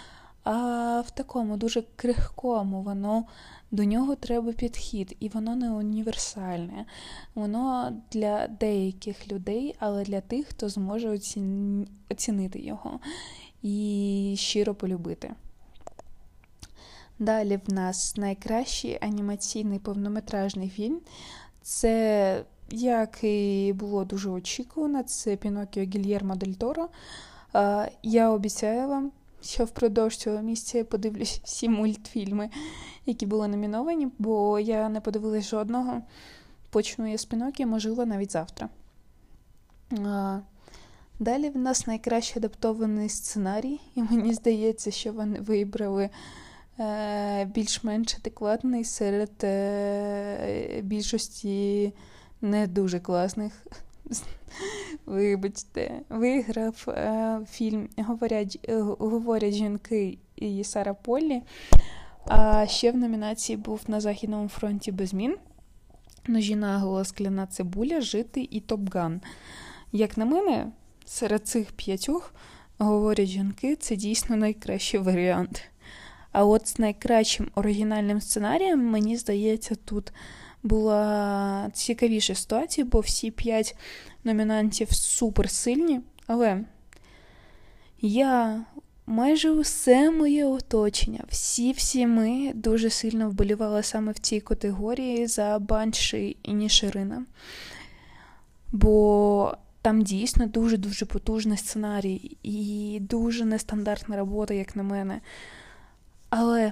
а 0.43 1.03
в 1.07 1.11
такому 1.11 1.57
дуже 1.57 1.83
крихкому, 1.95 2.81
воно 2.81 3.25
до 3.71 3.83
нього 3.83 4.15
треба 4.15 4.53
підхід, 4.53 5.15
і 5.19 5.29
воно 5.29 5.55
не 5.55 5.71
універсальне. 5.71 6.85
Воно 7.35 7.97
для 8.11 8.47
деяких 8.47 9.31
людей, 9.31 9.75
але 9.79 10.03
для 10.03 10.21
тих, 10.21 10.47
хто 10.47 10.69
зможе 10.69 11.19
оцінити 12.09 12.59
його 12.59 12.99
і 13.61 14.35
щиро 14.37 14.75
полюбити. 14.75 15.33
Далі 17.21 17.59
в 17.67 17.73
нас 17.73 18.17
найкращий 18.17 18.97
анімаційний 19.01 19.79
повнометражний 19.79 20.69
фільм. 20.69 20.99
Це, 21.61 22.43
як 22.69 23.23
і 23.23 23.73
було 23.75 24.05
дуже 24.05 24.29
очікувано, 24.29 25.03
це 25.03 25.35
Пінокіо 25.35 25.83
Гільєрмо 25.83 26.35
Дель 26.35 26.53
Торо. 26.53 26.89
Я 28.03 28.29
обіцяю 28.29 28.87
вам, 28.87 29.11
що 29.41 29.65
впродовж 29.65 30.15
цього 30.15 30.41
місця 30.41 30.77
я 30.77 30.85
подивлюсь 30.85 31.41
всі 31.43 31.69
мультфільми, 31.69 32.49
які 33.05 33.25
були 33.25 33.47
номіновані, 33.47 34.07
бо 34.19 34.59
я 34.59 34.89
не 34.89 35.01
подивилась 35.01 35.49
жодного. 35.49 36.01
Почну 36.69 37.11
я 37.11 37.17
з 37.17 37.25
Пінокіо, 37.25 37.67
можливо, 37.67 38.05
навіть 38.05 38.31
завтра. 38.31 38.69
Далі 41.19 41.49
в 41.49 41.57
нас 41.57 41.87
найкраще 41.87 42.39
адаптований 42.39 43.09
сценарій, 43.09 43.79
і 43.95 44.03
мені 44.03 44.33
здається, 44.33 44.91
що 44.91 45.13
вони 45.13 45.39
вибрали 45.39 46.09
більш-менш 47.45 48.15
адекватний 48.15 48.83
серед 48.83 49.31
е, 49.43 50.81
більшості 50.83 51.93
не 52.41 52.67
дуже 52.67 52.99
класних. 52.99 53.65
Вибачте, 55.05 56.01
виграв 56.09 56.85
е, 56.87 57.39
фільм 57.51 57.89
Говорять 57.97 58.69
говорять 58.99 59.53
жінки 59.53 60.17
і 60.35 60.63
Сара 60.63 60.93
Поллі. 60.93 61.41
А 62.27 62.67
ще 62.67 62.91
в 62.91 62.97
номінації 62.97 63.57
був 63.57 63.81
на 63.87 64.01
Західному 64.01 64.47
фронті 64.47 64.91
без 64.91 65.09
змін. 65.09 65.37
Ножіна 66.27 66.79
голос 66.79 67.07
скляна 67.07 67.47
цибуля, 67.47 68.01
жити 68.01 68.47
і 68.51 68.59
Топган. 68.59 69.21
Як 69.91 70.17
на 70.17 70.25
мене, 70.25 70.67
серед 71.05 71.47
цих 71.47 71.71
п'ятьох 71.71 72.33
говорять 72.77 73.27
жінки, 73.27 73.75
це 73.75 73.95
дійсно 73.95 74.35
найкращий 74.35 74.99
варіант. 74.99 75.70
А 76.31 76.45
от 76.45 76.67
з 76.67 76.79
найкращим 76.79 77.51
оригінальним 77.55 78.21
сценарієм, 78.21 78.85
мені 78.85 79.17
здається, 79.17 79.75
тут 79.75 80.13
була 80.63 81.69
цікавіша 81.73 82.35
ситуація, 82.35 82.87
бо 82.91 82.99
всі 82.99 83.31
п'ять 83.31 83.75
номінантів 84.23 84.91
суперсильні. 84.91 86.01
Але 86.27 86.63
я 88.01 88.63
майже 89.05 89.51
усе 89.51 90.11
моє 90.11 90.45
оточення, 90.45 91.23
всі-всі 91.29 92.07
ми 92.07 92.51
дуже 92.55 92.89
сильно 92.89 93.29
вболівали 93.29 93.83
саме 93.83 94.11
в 94.11 94.19
цій 94.19 94.39
категорії 94.39 95.27
за 95.27 95.59
Банші 95.59 96.37
і 96.43 96.53
Ніширина. 96.53 97.25
Бо 98.71 99.57
там 99.81 100.01
дійсно 100.01 100.47
дуже-дуже 100.47 101.05
потужний 101.05 101.57
сценарій 101.57 102.37
і 102.43 102.97
дуже 103.01 103.45
нестандартна 103.45 104.17
робота, 104.17 104.53
як 104.53 104.75
на 104.75 104.83
мене. 104.83 105.21
Але 106.31 106.71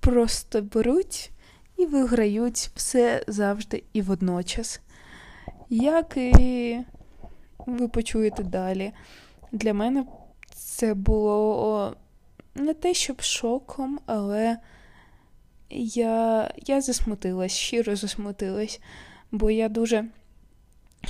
просто 0.00 0.62
беруть 0.62 1.30
і 1.76 1.86
виграють 1.86 2.70
все 2.74 3.24
завжди 3.26 3.82
і 3.92 4.02
водночас. 4.02 4.80
Як 5.70 6.16
і 6.16 6.78
ви 7.66 7.88
почуєте 7.88 8.42
далі, 8.42 8.92
для 9.52 9.74
мене 9.74 10.06
це 10.54 10.94
було 10.94 11.96
не 12.54 12.74
те, 12.74 12.94
щоб 12.94 13.20
шоком, 13.20 14.00
але 14.06 14.58
я 15.70 16.50
я 16.66 16.80
засмутилась, 16.80 17.52
щиро 17.52 17.96
засмутилась, 17.96 18.80
бо 19.30 19.50
я 19.50 19.68
дуже 19.68 20.04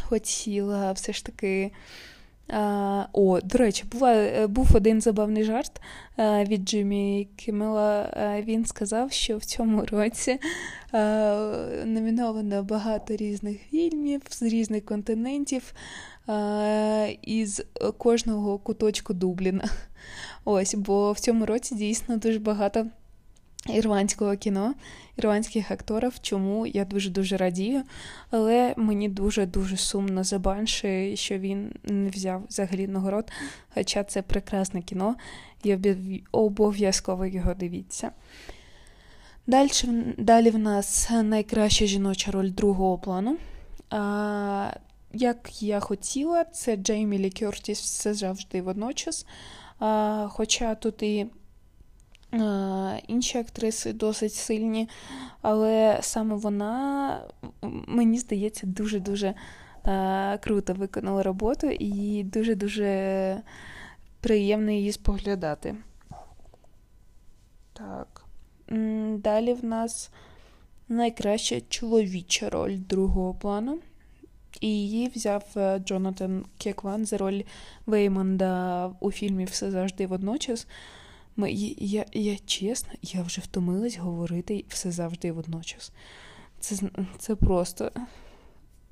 хотіла 0.03 0.93
все 0.93 1.13
ж 1.13 1.25
таки. 1.25 1.73
А, 2.49 3.07
О, 3.13 3.41
до 3.41 3.59
речі, 3.59 3.85
була, 3.93 4.15
е, 4.15 4.47
був 4.47 4.69
один 4.75 5.01
забавний 5.01 5.45
жарт 5.45 5.81
е, 6.19 6.45
від 6.45 6.69
Джиммі 6.69 7.29
Кімела. 7.37 8.11
Він 8.45 8.67
сказав, 8.67 9.13
що 9.13 9.37
в 9.37 9.45
цьому 9.45 9.85
році 9.85 10.39
номіновано 11.85 12.63
багато 12.63 13.17
різних 13.17 13.61
фільмів 13.71 14.23
з 14.31 14.43
різних 14.43 14.85
континентів 14.85 15.75
із 17.23 17.63
кожного 17.99 18.59
куточку 18.59 19.15
Дубліна. 19.15 19.65
Ось, 20.45 20.75
бо 20.75 21.13
в 21.13 21.21
цьому 21.21 21.47
році 21.47 21.75
дійсно 21.75 22.17
дуже 22.17 22.39
багато 22.39 22.87
ірландського 23.67 24.37
кіно, 24.37 24.75
ірландських 25.17 25.71
акторів, 25.71 26.15
чому 26.23 26.67
я 26.67 26.85
дуже-дуже 26.85 27.37
радію. 27.37 27.83
Але 28.31 28.75
мені 28.77 29.09
дуже-дуже 29.09 29.77
сумно 29.77 30.25
за 30.25 30.39
Банші, 30.39 31.17
що 31.17 31.39
він 31.39 31.73
не 31.85 32.11
взяв 32.11 32.43
взагалі 32.49 32.87
нагород. 32.87 33.31
Хоча 33.75 34.05
це 34.05 34.23
прекрасне 34.23 34.83
кіно, 34.83 35.17
і 35.63 35.77
обов'язково 36.33 37.27
його 37.27 37.55
дивіться. 37.55 38.11
Далі, 39.47 39.71
далі 40.19 40.51
в 40.51 40.59
нас 40.59 41.11
найкраща 41.11 41.87
жіноча 41.87 42.31
роль 42.31 42.51
другого 42.51 42.99
плану. 42.99 43.37
А, 43.91 44.71
Як 45.13 45.63
я 45.63 45.81
хотіла, 45.81 46.45
це 46.45 46.77
Джеймі 46.77 47.19
Лі 47.19 47.33
все 47.73 48.15
завжди 48.15 48.63
водночас. 48.63 49.27
А, 49.79 50.29
Хоча 50.31 50.75
тут 50.75 51.03
і 51.03 51.27
Інші 53.09 53.39
актриси 53.39 53.93
досить 53.93 54.35
сильні, 54.35 54.89
але 55.43 55.99
саме 56.01 56.35
вона, 56.35 57.23
мені 57.87 58.19
здається, 58.19 58.67
дуже-дуже 58.67 59.35
круто 60.41 60.75
виконала 60.75 61.23
роботу 61.23 61.67
і 61.67 62.25
дуже-дуже 62.25 63.43
приємно 64.21 64.71
її 64.71 64.93
споглядати. 64.93 65.77
Так. 67.73 68.25
Далі 69.19 69.53
в 69.55 69.65
нас 69.65 70.11
найкраща 70.89 71.61
чоловіча 71.69 72.51
роль 72.51 72.77
другого 72.77 73.35
плану. 73.35 73.79
І 74.61 74.69
її 74.69 75.09
взяв 75.09 75.45
е, 75.57 75.79
Джонатан 75.79 76.45
Кекван 76.59 77.07
за 77.07 77.19
роль 77.19 77.43
Веймонда 77.87 78.91
у 79.01 79.11
фільмі 79.11 79.45
Все 79.45 79.71
завжди 79.71 80.07
водночас. 80.07 80.67
Ми, 81.39 81.53
Я 81.53 82.05
я 82.13 82.37
чесно, 82.47 82.93
я 83.03 83.23
вже 83.23 83.41
втомилась 83.41 83.97
говорити 83.97 84.65
все 84.69 84.91
завжди 84.91 85.29
і 85.29 85.31
водночас. 85.31 85.93
Це 86.61 86.77
це 87.19 87.35
просто. 87.35 87.91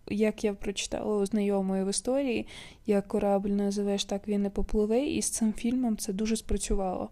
Як 0.09 0.45
я 0.45 0.55
прочитала 0.55 1.17
у 1.17 1.27
знайомої 1.27 1.85
в 1.85 1.91
історії, 1.91 2.47
як 2.87 3.09
корабль 3.09 3.49
називеш, 3.49 4.05
так 4.05 4.29
він 4.29 4.43
не 4.43 4.51
попливе, 4.51 5.01
і 5.01 5.23
з 5.23 5.31
цим 5.31 5.53
фільмом 5.53 5.97
це 5.97 6.13
дуже 6.13 6.37
спрацювало. 6.37 7.11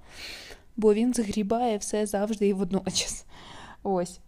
Бо 0.77 0.94
він 0.94 1.14
згрібає 1.14 1.79
все 1.79 2.07
завжди 2.07 2.49
і 2.49 2.53
водночас. 2.53 3.27
Ось. 3.83 4.20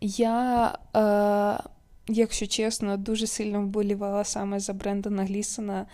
Я, 0.00 0.68
е, 0.96 1.68
якщо 2.08 2.46
чесно, 2.46 2.96
дуже 2.96 3.26
сильно 3.26 3.62
вболівала 3.62 4.24
саме 4.24 4.60
за 4.60 4.72
Брендона 4.72 5.24
Глісона 5.24 5.86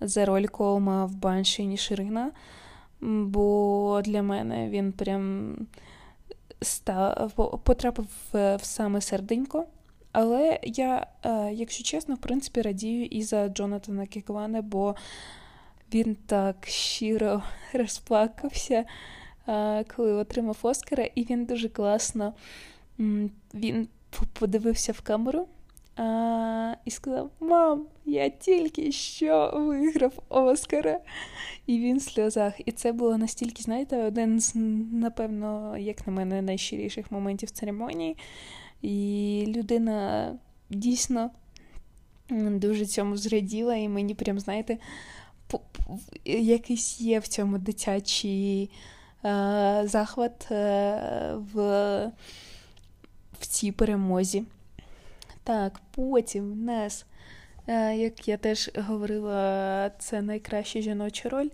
за 0.00 0.24
роль 0.24 0.46
Колма 0.46 1.06
в 1.06 1.14
Банші 1.14 1.66
Ніширина 1.66 2.32
бо 3.02 4.02
для 4.04 4.22
мене 4.22 4.68
він 4.68 4.92
прям 4.92 5.56
став, 6.60 7.32
потрапив 7.64 8.06
в 8.32 8.58
саме 8.62 9.00
серденько. 9.00 9.66
Але 10.12 10.58
я, 10.62 11.06
е, 11.24 11.52
якщо 11.52 11.84
чесно, 11.84 12.14
в 12.14 12.18
принципі, 12.18 12.62
радію 12.62 13.04
і 13.04 13.22
за 13.22 13.48
Джонатана 13.48 14.06
Кіквана, 14.06 14.62
бо 14.62 14.94
він 15.94 16.16
так 16.26 16.66
щиро 16.66 17.42
розплакався, 17.72 18.84
е, 19.48 19.84
коли 19.84 20.12
отримав 20.12 20.58
Оскара, 20.62 21.04
і 21.14 21.24
він 21.24 21.44
дуже 21.44 21.68
класно 21.68 22.34
він 23.54 23.88
подивився 24.32 24.92
в 24.92 25.00
камеру 25.00 25.48
а, 25.96 26.74
і 26.84 26.90
сказав: 26.90 27.30
Мам, 27.40 27.86
я 28.04 28.28
тільки 28.28 28.92
що 28.92 29.52
виграв 29.54 30.12
Оскара. 30.28 31.00
І 31.66 31.78
він 31.78 31.98
в 31.98 32.02
сльозах. 32.02 32.54
І 32.66 32.72
це 32.72 32.92
було 32.92 33.18
настільки, 33.18 33.62
знаєте, 33.62 34.04
один 34.04 34.40
з, 34.40 34.52
напевно, 34.92 35.76
як 35.78 36.06
на 36.06 36.12
мене, 36.12 36.42
найщиріших 36.42 37.10
моментів 37.12 37.50
церемонії. 37.50 38.16
І 38.82 39.44
людина 39.56 40.28
дійсно 40.70 41.30
дуже 42.30 42.86
цьому 42.86 43.16
зраділа, 43.16 43.74
і 43.74 43.88
мені 43.88 44.14
прям, 44.14 44.40
знаєте, 44.40 44.78
якийсь 46.24 47.00
є 47.00 47.18
в 47.18 47.28
цьому 47.28 47.58
дитячий 47.58 48.70
е, 49.24 49.82
захват 49.84 50.50
е, 50.50 51.34
в, 51.54 51.56
в 53.40 53.46
цій 53.46 53.72
перемозі. 53.72 54.44
Так, 55.44 55.80
потім 55.90 56.52
в 56.52 56.56
нас, 56.56 57.06
е, 57.66 57.96
як 57.96 58.28
я 58.28 58.36
теж 58.36 58.70
говорила, 58.76 59.90
це 59.98 60.22
найкраща 60.22 60.80
жіноча 60.80 61.28
роль. 61.28 61.48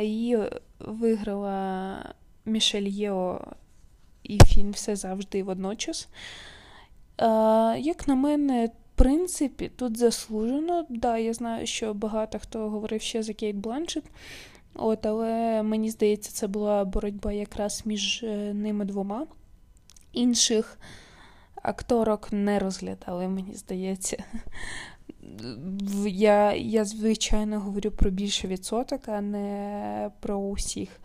Її 0.00 0.38
виграла 0.78 1.98
Мішель 2.44 2.82
Єо 2.82 3.40
і 4.22 4.38
фільм 4.44 4.70
все 4.70 4.96
завжди 4.96 5.42
водночас. 5.42 6.08
Як 7.78 8.08
на 8.08 8.14
мене, 8.14 8.66
в 8.66 8.98
принципі, 8.98 9.70
тут 9.76 9.96
заслужено. 9.96 10.86
Да, 10.88 11.18
я 11.18 11.34
знаю, 11.34 11.66
що 11.66 11.94
багато 11.94 12.38
хто 12.38 12.70
говорив 12.70 13.02
ще 13.02 13.22
за 13.22 13.32
Кейт 13.32 13.56
Бланшет. 13.56 14.04
От, 14.74 15.06
але 15.06 15.62
мені 15.62 15.90
здається, 15.90 16.32
це 16.32 16.46
була 16.46 16.84
боротьба 16.84 17.32
якраз 17.32 17.82
між 17.84 18.22
е, 18.22 18.54
ними 18.54 18.84
двома. 18.84 19.26
Інших 20.12 20.78
акторок 21.62 22.32
не 22.32 22.58
розглядали, 22.58 23.28
мені 23.28 23.54
здається. 23.54 24.24
Я, 26.06 26.52
я, 26.54 26.84
звичайно, 26.84 27.60
говорю 27.60 27.90
про 27.90 28.10
більше 28.10 28.48
відсоток, 28.48 29.08
а 29.08 29.20
не 29.20 30.10
про 30.20 30.36
усіх. 30.36 31.00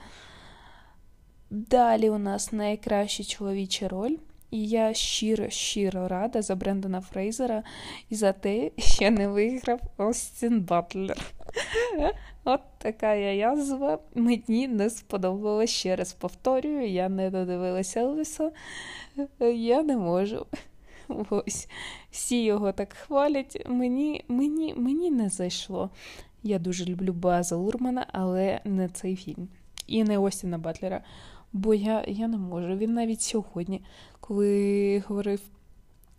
Далі 1.49 2.09
у 2.09 2.17
нас 2.17 2.51
найкраща 2.51 3.23
чоловіча 3.23 3.87
роль. 3.87 4.15
І 4.51 4.67
я 4.67 4.93
щиро-щиро 4.93 6.07
рада 6.07 6.41
за 6.41 6.55
Брендона 6.55 7.01
Фрейзера 7.01 7.63
і 8.09 8.15
за 8.15 8.33
те, 8.33 8.71
що 8.77 9.11
не 9.11 9.27
виграв 9.27 9.79
Остін 9.97 10.61
Батлер. 10.61 11.17
От 12.43 12.61
така 12.77 13.13
я 13.13 13.33
язва. 13.33 13.99
Мені 14.15 14.67
не 14.67 14.89
сподобалось 14.89 15.69
ще 15.69 15.95
раз 15.95 16.13
повторюю, 16.13 16.89
я 16.89 17.09
не 17.09 17.29
додивилася 17.29 17.99
Елвіса, 17.99 18.51
я 19.39 19.83
не 19.83 19.97
можу. 19.97 20.45
Ось 21.29 21.67
всі 22.11 22.43
його 22.43 22.71
так 22.71 22.93
хвалять. 22.93 23.65
Мені 23.69 24.23
мені, 24.27 24.73
мені 24.77 25.11
не 25.11 25.29
зайшло. 25.29 25.89
Я 26.43 26.59
дуже 26.59 26.85
люблю 26.85 27.13
База 27.13 27.55
Урмана, 27.55 28.07
але 28.11 28.61
не 28.65 28.89
цей 28.89 29.15
фільм. 29.15 29.47
І 29.87 30.03
не 30.03 30.17
Остіна 30.17 30.57
Батлера. 30.57 31.03
Бо 31.53 31.73
я 31.73 32.05
я 32.07 32.27
не 32.27 32.37
можу. 32.37 32.77
Він 32.77 32.93
навіть 32.93 33.21
сьогодні, 33.21 33.81
коли 34.19 35.03
говорив 35.07 35.41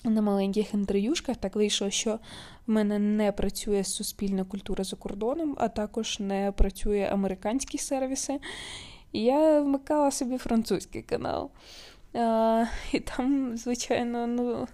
на 0.04 0.22
маленьких 0.22 0.74
інтерв'юшках, 0.74 1.36
так 1.36 1.56
вийшло, 1.56 1.90
що 1.90 2.18
в 2.66 2.70
мене 2.70 2.98
не 2.98 3.32
працює 3.32 3.84
суспільна 3.84 4.44
культура 4.44 4.84
за 4.84 4.96
кордоном, 4.96 5.56
а 5.58 5.68
також 5.68 6.20
не 6.20 6.52
працює 6.52 7.08
американські 7.12 7.78
сервіси. 7.78 8.40
Я 9.12 9.60
вмикала 9.60 10.10
собі 10.10 10.38
французький 10.38 11.02
канал. 11.02 11.50
І 12.92 13.00
там, 13.00 13.56
звичайно, 13.56 14.26
ну, 14.26 14.66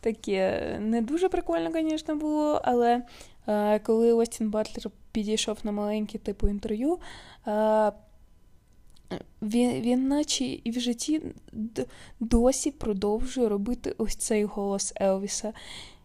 таке 0.00 0.76
не 0.80 1.02
дуже 1.02 1.28
прикольно, 1.28 1.70
звісно, 1.72 2.16
було, 2.16 2.60
але 2.64 3.02
коли 3.82 4.12
Остін 4.12 4.50
Батлер 4.50 4.92
підійшов 5.12 5.58
на 5.62 5.72
маленьке 5.72 6.18
типу 6.18 6.48
інтерв'ю, 6.48 6.98
він, 9.42 9.80
він 9.80 10.08
наче 10.08 10.44
і 10.44 10.70
в 10.70 10.80
житті 10.80 11.22
досі 12.20 12.70
продовжує 12.70 13.48
робити 13.48 13.94
ось 13.98 14.16
цей 14.16 14.44
голос 14.44 14.92
Елвіса. 15.00 15.52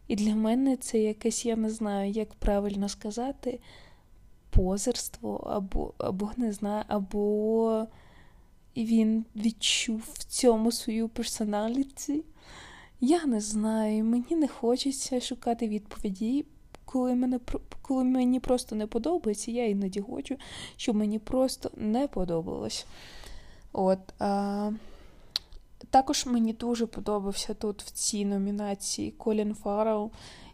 І 0.08 0.16
для 0.16 0.36
мене 0.36 0.78
це 0.78 1.00
якесь, 1.00 1.46
я 1.46 1.56
не 1.56 1.70
знаю, 1.70 2.12
як 2.12 2.34
правильно 2.34 2.90
сказати, 2.90 3.60
позерство, 4.50 5.36
або, 5.36 5.94
або 5.98 6.32
не 6.38 6.54
знаю, 6.54 6.84
або 6.88 7.88
він 8.86 9.26
відчув 9.36 10.02
в 10.14 10.24
цьому 10.24 10.72
свою 10.72 11.10
персоналіті. 11.10 12.24
Я 13.02 13.26
не 13.26 13.42
знаю, 13.42 14.04
мені 14.04 14.36
не 14.36 14.48
хочеться 14.48 15.22
шукати 15.22 15.68
відповіді 15.68 16.46
коли 16.92 17.16
мене, 17.16 17.40
коли 17.82 18.04
мені 18.04 18.40
просто 18.40 18.76
не 18.76 18.88
подобається, 18.88 19.52
я 19.52 19.68
іноді 19.68 20.02
хочу, 20.02 20.36
щоб 20.78 20.96
мені 20.96 21.20
просто 21.20 21.72
не 21.78 22.08
подобалось. 22.08 22.86
От, 23.74 24.00
а, 24.20 24.72
Також 25.90 26.26
мені 26.26 26.54
дуже 26.54 26.86
подобався 26.86 27.54
тут 27.54 27.84
в 27.84 27.92
цій 27.92 28.26
номінації 28.26 29.12
Колін 29.12 29.56
Фаррелл 29.56 30.12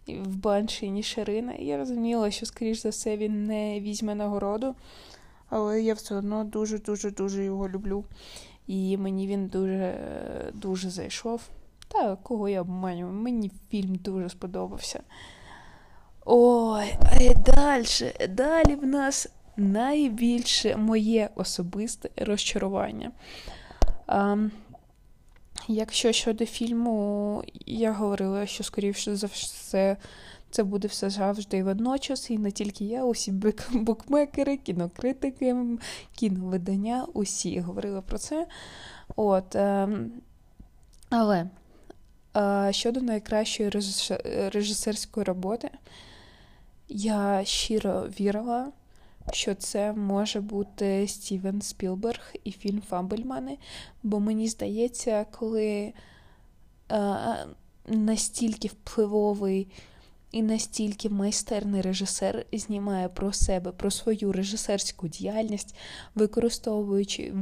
в 0.08 0.36
Баншині 0.36 1.04
Ширина. 1.04 1.54
І 1.54 1.66
я 1.66 1.78
розуміла, 1.78 2.32
що, 2.32 2.46
скоріш 2.46 2.78
за 2.78 2.90
все, 2.90 3.18
він 3.18 3.46
не 3.46 3.80
візьме 3.80 4.16
нагороду, 4.16 4.76
але 5.50 5.82
я 5.82 5.94
все 5.94 6.16
одно 6.16 6.44
дуже-дуже 6.44 7.12
дуже 7.12 7.44
його 7.44 7.70
люблю. 7.70 8.06
І 8.68 8.98
мені 8.98 9.28
він 9.28 9.48
дуже 9.48 10.00
дуже 10.54 10.90
зайшов. 10.90 11.42
Та 11.88 12.16
кого 12.16 12.50
я 12.50 12.62
обманюю, 12.62 13.14
мені 13.14 13.52
фільм 13.70 13.96
дуже 13.96 14.30
сподобався. 14.30 15.04
Ой, 16.26 16.96
а 17.02 17.34
далі, 17.34 18.14
далі 18.30 18.76
в 18.76 18.86
нас 18.86 19.28
найбільше 19.58 20.78
моє 20.78 21.30
особисте 21.36 22.10
розчарування. 22.18 23.12
А, 24.08 24.38
Якщо 25.68 26.12
щодо 26.12 26.46
фільму, 26.46 27.44
я 27.66 27.92
говорила, 27.92 28.46
що, 28.46 28.64
скоріше 28.64 29.16
за 29.16 29.28
все, 29.28 29.98
це 30.56 30.64
буде 30.64 30.88
все 30.88 31.10
завжди 31.10 31.58
і 31.58 31.64
водночас, 31.64 32.30
і 32.30 32.38
не 32.38 32.52
тільки 32.52 32.86
я, 32.86 33.04
усі 33.04 33.32
букмекери, 33.72 34.58
кінокритики, 34.58 35.56
кіновидання, 36.16 37.08
усі 37.14 37.60
говорили 37.60 38.02
про 38.02 38.18
це. 38.18 38.48
От, 39.16 39.56
Але 41.10 41.50
щодо 42.72 43.02
найкращої 43.02 43.70
режисерської 44.50 45.24
роботи, 45.24 45.70
я 46.90 47.42
щиро 47.46 48.02
вірила, 48.02 48.72
що 49.32 49.56
це 49.56 49.94
може 49.94 50.42
бути 50.42 51.08
Стівен 51.08 51.62
Спілберг 51.62 52.34
і 52.44 52.52
фільм 52.52 52.82
Фабельмани, 52.82 53.58
бо 54.04 54.20
мені 54.20 54.48
здається, 54.48 55.26
коли 55.32 55.94
е, 56.92 57.46
настільки 57.88 58.68
впливовий 58.68 59.68
і 60.32 60.44
настільки 60.44 61.10
майстерний 61.10 61.82
режисер 61.82 62.46
знімає 62.54 63.10
про 63.10 63.34
себе, 63.34 63.72
про 63.72 63.92
свою 63.92 64.32
режисерську 64.32 65.08
діяльність, 65.08 65.76
використовуючи 66.16 67.34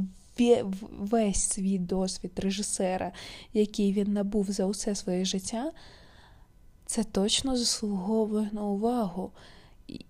весь 0.98 1.48
свій 1.48 1.78
досвід 1.78 2.32
режисера, 2.36 3.12
який 3.52 3.92
він 3.92 4.12
набув 4.12 4.50
за 4.50 4.66
усе 4.66 4.94
своє 4.94 5.24
життя 5.24 5.72
це 6.86 7.04
точно 7.04 7.56
заслуговує 7.56 8.48
на 8.52 8.64
увагу 8.64 9.32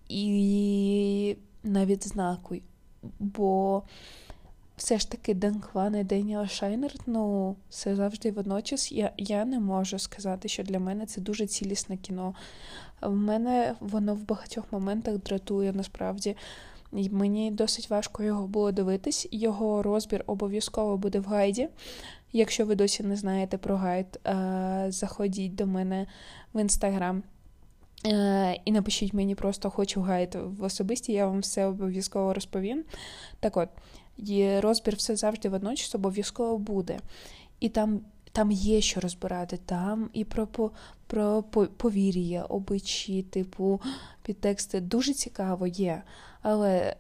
і 0.09 1.37
навіть 1.63 2.09
знаку. 2.09 2.57
Бо 3.19 3.83
все 4.77 4.99
ж 4.99 5.11
таки 5.11 5.35
Данкван 5.35 5.97
і 5.97 6.05
Деніел 6.05 6.47
Шайнер, 6.47 6.95
ну, 7.07 7.57
це 7.69 7.97
завжди 7.97 8.31
водночас. 8.31 8.93
Я 8.93 9.13
я 9.17 9.45
не 9.45 9.61
можу 9.61 9.99
сказати, 9.99 10.49
що 10.49 10.63
для 10.63 10.79
мене 10.79 11.07
це 11.07 11.21
дуже 11.21 11.47
цілісне 11.47 11.97
кіно. 11.97 12.35
В 13.03 13.17
мене 13.17 13.75
воно 13.81 14.15
в 14.15 14.27
багатьох 14.27 14.65
моментах 14.73 15.19
дратує 15.19 15.73
насправді. 15.73 16.37
І 16.93 17.11
Мені 17.11 17.51
досить 17.51 17.91
важко 17.91 18.23
його 18.23 18.47
було 18.47 18.73
дивитись. 18.73 19.29
Його 19.31 19.83
розбір 19.83 20.25
обов'язково 20.27 20.97
буде 20.97 21.21
в 21.21 21.25
гайді. 21.25 21.69
Якщо 22.33 22.67
ви 22.67 22.75
досі 22.75 23.03
не 23.03 23.17
знаєте 23.17 23.59
про 23.59 23.77
гайд, 23.77 24.21
е, 24.27 24.87
заходіть 24.89 25.55
до 25.55 25.67
мене 25.67 26.07
в 26.55 26.61
інстаграм. 26.61 27.23
Е, 28.07 28.61
і 28.65 28.73
напишіть 28.73 29.15
мені 29.15 29.35
просто 29.35 29.71
хочу 29.71 30.01
гайд 30.01 30.39
в 30.59 30.63
особисті, 30.63 31.13
я 31.13 31.27
вам 31.27 31.41
все 31.41 31.67
обов'язково 31.67 32.35
розповім. 32.35 32.85
Так 33.41 33.57
от, 33.57 33.69
розбір 34.61 34.97
все 34.97 35.17
завжди 35.17 35.49
водночас 35.49 35.95
обов'язково 35.95 36.59
буде. 36.59 36.99
І 37.61 37.69
там 37.69 38.01
там 38.33 38.51
є 38.51 38.81
що 38.81 39.01
розбирати, 39.01 39.59
там 39.67 40.11
і 40.13 40.25
про 40.25 40.49
про 41.07 41.43
повір'я, 41.77 42.43
обичі, 42.43 43.23
типу 43.23 43.81
підтексти. 44.23 44.81
Дуже 44.81 45.15
цікаво 45.15 45.67
є. 45.67 46.03
Але 46.43 46.97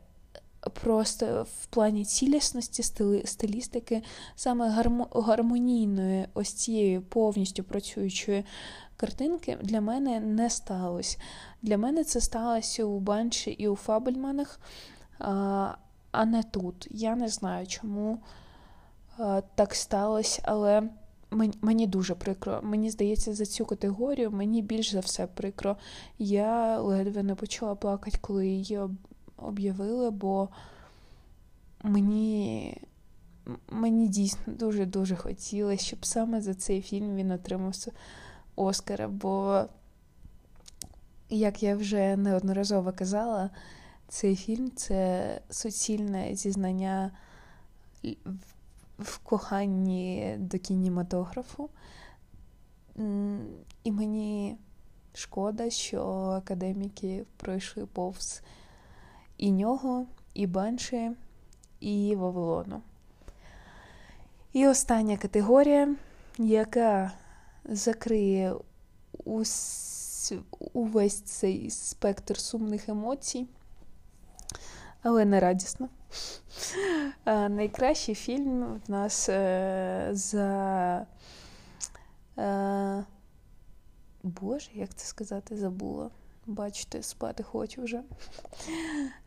просто 0.82 1.46
в 1.62 1.66
плані 1.66 2.04
цілісності, 2.04 2.82
стилістики, 3.24 4.02
саме 4.36 4.84
гармонійної, 5.14 6.26
ось 6.34 6.52
цієї 6.52 7.00
повністю 7.00 7.62
працюючої 7.62 8.44
картинки 8.96 9.58
для 9.62 9.80
мене 9.80 10.20
не 10.20 10.50
сталося. 10.50 11.18
Для 11.62 11.78
мене 11.78 12.04
це 12.04 12.20
сталося 12.20 12.84
у 12.84 13.00
Банші 13.00 13.50
і 13.50 13.68
у 13.68 13.76
Фабельманах, 13.76 14.60
а 16.14 16.24
не 16.24 16.42
тут. 16.42 16.88
Я 16.90 17.16
не 17.16 17.28
знаю, 17.28 17.66
чому 17.66 18.18
так 19.54 19.74
сталося, 19.74 20.42
але. 20.44 20.82
Мені 21.62 21.86
дуже 21.86 22.14
прикро. 22.14 22.60
Мені 22.62 22.90
здається, 22.90 23.34
за 23.34 23.46
цю 23.46 23.66
категорію 23.66 24.30
мені 24.30 24.62
більш 24.62 24.92
за 24.92 25.00
все 25.00 25.26
прикро. 25.26 25.76
Я 26.18 26.78
ледве 26.78 27.22
не 27.22 27.34
почала 27.34 27.74
плакати, 27.74 28.18
коли 28.20 28.48
її 28.48 28.80
об'явили, 29.36 30.10
бо 30.10 30.48
мені 31.82 32.76
мені 33.70 34.08
дійсно 34.08 34.52
дуже-дуже 34.52 35.16
хотілося, 35.16 35.84
щоб 35.84 36.06
саме 36.06 36.40
за 36.40 36.54
цей 36.54 36.82
фільм 36.82 37.16
він 37.16 37.30
отримав 37.30 37.74
Оскара. 38.56 39.08
Бо, 39.08 39.64
як 41.30 41.62
я 41.62 41.76
вже 41.76 42.16
неодноразово 42.16 42.92
казала, 42.92 43.50
цей 44.08 44.36
фільм 44.36 44.70
це 44.76 45.40
суцільне 45.50 46.34
зізнання 46.34 47.10
в 48.98 49.18
коханні 49.18 50.36
до 50.38 50.58
кінематографу. 50.58 51.70
І 53.84 53.92
мені 53.92 54.56
шкода, 55.14 55.70
що 55.70 56.04
академіки 56.36 57.24
пройшли 57.36 57.86
повз 57.86 58.42
і 59.38 59.52
нього, 59.52 60.06
і 60.34 60.46
Банші, 60.46 61.10
і 61.80 62.14
Вавилону. 62.16 62.82
І 64.52 64.66
остання 64.66 65.16
категорія, 65.16 65.96
яка 66.38 67.12
закриє 67.64 68.54
увесь 70.72 71.20
цей 71.20 71.70
спектр 71.70 72.38
сумних 72.38 72.88
емоцій, 72.88 73.46
але 75.04 75.24
не 75.24 75.40
радісно. 75.40 75.88
Найкращий 77.26 78.14
фільм 78.14 78.80
в 78.86 78.90
нас 78.90 79.28
е, 79.28 80.08
за. 80.12 81.06
Е, 82.38 83.04
Боже, 84.22 84.70
як 84.74 84.94
це 84.94 85.06
сказати, 85.06 85.56
забула. 85.56 86.10
Бачите, 86.46 87.02
спати 87.02 87.42
хочу 87.42 87.82
вже. 87.82 88.02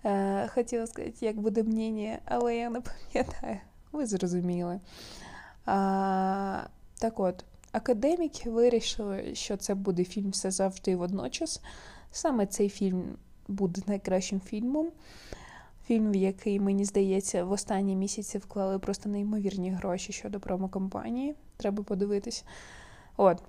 Е, 0.05 0.47
хотіла 0.47 0.87
сказати, 0.87 1.25
як 1.25 1.39
буде 1.39 1.63
мнення, 1.63 2.19
але 2.25 2.55
я 2.55 2.69
не 2.69 2.81
пам'ятаю. 2.81 3.57
Ви 3.91 4.05
зрозуміли. 4.05 4.79
Так 6.95 7.19
от, 7.19 7.45
академіки 7.71 8.49
вирішили, 8.49 9.35
що 9.35 9.57
це 9.57 9.75
буде 9.75 10.03
фільм 10.03 10.29
все 10.29 10.51
завжди 10.51 10.91
і 10.91 10.95
водночас. 10.95 11.61
Саме 12.11 12.45
цей 12.45 12.69
фільм 12.69 13.17
буде 13.47 13.81
найкращим 13.87 14.39
фільмом. 14.41 14.91
Фільм, 15.87 16.11
в 16.11 16.15
який, 16.15 16.59
мені 16.59 16.85
здається, 16.85 17.43
в 17.43 17.51
останні 17.51 17.95
місяці 17.95 18.37
вклали 18.37 18.79
просто 18.79 19.09
неймовірні 19.09 19.71
гроші 19.71 20.13
щодо 20.13 20.39
промокомпанії. 20.39 21.35
Треба 21.57 21.83
подивитись. 21.83 22.45
От. 23.17 23.43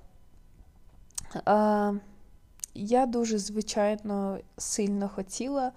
А, 1.45 1.93
Я 2.75 3.07
дуже, 3.07 3.39
звичайно, 3.39 4.39
сильно 4.57 5.09
хотіла, 5.09 5.73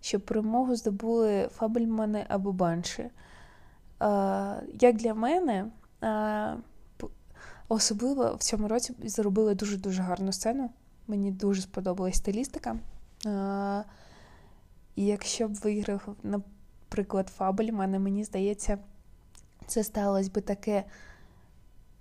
щоб 0.00 0.20
перемогу 0.20 0.76
здобули 0.76 1.48
Фабельмани 1.54 2.26
або 2.28 2.52
Банші. 2.52 3.10
А, 3.98 4.56
Як 4.80 4.96
для 4.96 5.14
мене, 5.14 5.66
а, 6.00 6.56
особливо 7.68 8.34
в 8.34 8.42
цьому 8.42 8.68
році 8.68 8.94
зробили 9.04 9.54
дуже-дуже 9.54 10.02
гарну 10.02 10.32
сцену. 10.32 10.70
Мені 11.06 11.30
дуже 11.30 11.62
сподобалась 11.62 12.16
стилістика. 12.16 12.76
І 14.96 15.06
якщо 15.06 15.48
б 15.48 15.54
виграв, 15.54 16.16
наприклад, 16.22 17.28
Фабельмани, 17.28 17.98
мені 17.98 18.24
здається, 18.24 18.78
це 19.66 19.84
сталося 19.84 20.30
би 20.34 20.40
таке 20.40 20.84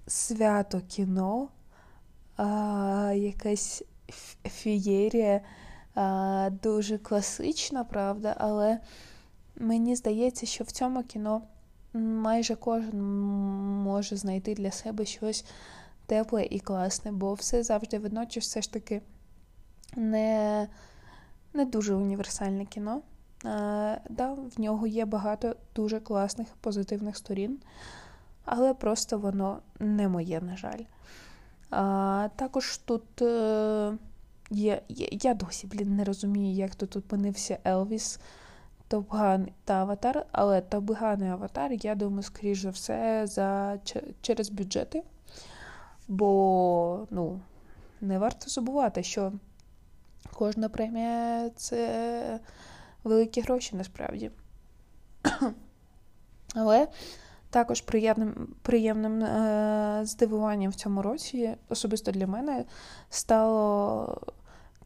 свято 0.07 0.81
кіно 0.87 1.47
а, 2.37 3.13
якась 3.15 3.83
фієрія, 4.43 5.41
а, 5.95 6.49
дуже 6.63 6.97
класична, 6.97 7.83
правда, 7.83 8.35
але 8.37 8.79
мені 9.55 9.95
здається, 9.95 10.45
що 10.45 10.63
в 10.63 10.71
цьому 10.71 11.03
кіно 11.03 11.41
майже 11.93 12.55
кожен 12.55 13.01
може 13.83 14.15
знайти 14.15 14.53
для 14.53 14.71
себе 14.71 15.05
щось 15.05 15.45
тепле 16.05 16.45
і 16.45 16.59
класне, 16.59 17.11
бо 17.11 17.33
все 17.33 17.63
завжди 17.63 17.99
водночас 17.99 18.43
все 18.43 18.61
ж 18.61 18.73
таки 18.73 19.01
не 19.95 20.67
не 21.53 21.65
дуже 21.65 21.95
універсальне 21.95 22.65
кіно. 22.65 23.01
А, 23.43 23.97
да, 24.09 24.33
В 24.33 24.59
нього 24.59 24.87
є 24.87 25.05
багато 25.05 25.55
дуже 25.75 25.99
класних 25.99 26.47
позитивних 26.61 27.17
сторін, 27.17 27.59
але 28.45 28.73
просто 28.73 29.17
воно 29.17 29.59
не 29.79 30.07
моє, 30.07 30.41
на 30.41 30.57
жаль. 30.57 30.81
А, 31.69 32.29
Також 32.35 32.77
тут 32.77 33.21
е, 33.21 33.97
є. 34.49 34.81
Я 35.11 35.33
досі 35.33 35.67
блін, 35.67 35.95
не 35.95 36.03
розумію, 36.03 36.55
як 36.55 36.75
тут 36.75 36.95
опинився 36.95 37.57
Елвіс, 37.65 38.19
Топган 38.87 39.47
та 39.65 39.73
Аватар, 39.73 40.25
але 40.31 40.61
Топган 40.61 41.21
і 41.21 41.29
Аватар, 41.29 41.71
я 41.71 41.95
думаю, 41.95 42.23
скоріш 42.23 42.61
за 42.61 42.69
все, 42.69 43.27
за, 43.27 43.79
через 44.21 44.49
бюджети. 44.49 45.03
Бо 46.07 47.07
ну, 47.11 47.39
не 48.01 48.19
варто 48.19 48.49
забувати, 48.49 49.03
що 49.03 49.31
кожна 50.33 50.69
премія 50.69 51.49
це 51.55 52.39
великі 53.03 53.41
гроші 53.41 53.75
насправді. 53.75 54.31
Але 56.55 56.87
також 57.49 57.81
приємним 57.81 58.47
приємним 58.61 59.23
е, 59.23 60.01
здивуванням 60.03 60.71
в 60.71 60.75
цьому 60.75 61.01
році, 61.01 61.55
особисто 61.69 62.11
для 62.11 62.27
мене, 62.27 62.65
стало 63.09 64.21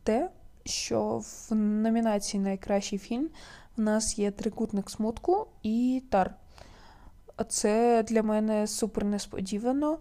те, 0.04 0.30
що 0.66 1.22
в 1.24 1.56
номінації 1.56 2.44
Найкращий 2.44 3.00
фільм 3.00 3.30
в 3.78 3.82
нас 3.82 4.20
є 4.20 4.32
трикутник 4.32 4.90
смутку 4.90 5.48
і 5.64 6.04
тар. 6.10 6.36
Це 7.48 8.04
для 8.04 8.24
мене 8.24 8.68
супер 8.68 9.06
несподівано, 9.06 9.98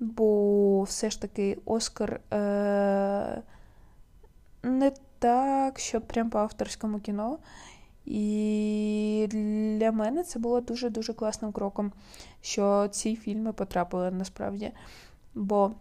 бо 0.00 0.82
все 0.82 1.10
ж 1.10 1.20
таки 1.20 1.58
Оскар 1.64 2.20
е, 2.32 3.42
не 4.66 4.92
так, 5.18 5.78
що 5.78 6.00
прям 6.00 6.30
по 6.30 6.38
авторському 6.38 7.00
кіно. 7.00 7.38
І 8.06 9.26
для 9.78 9.92
мене 9.92 10.22
це 10.22 10.38
було 10.38 10.60
дуже-дуже 10.60 11.12
класним 11.12 11.52
кроком, 11.52 11.92
що 12.40 12.88
ці 12.90 13.16
фільми 13.16 13.52
потрапили 13.52 14.10
насправді. 14.10 14.72
Бо, 15.34 15.72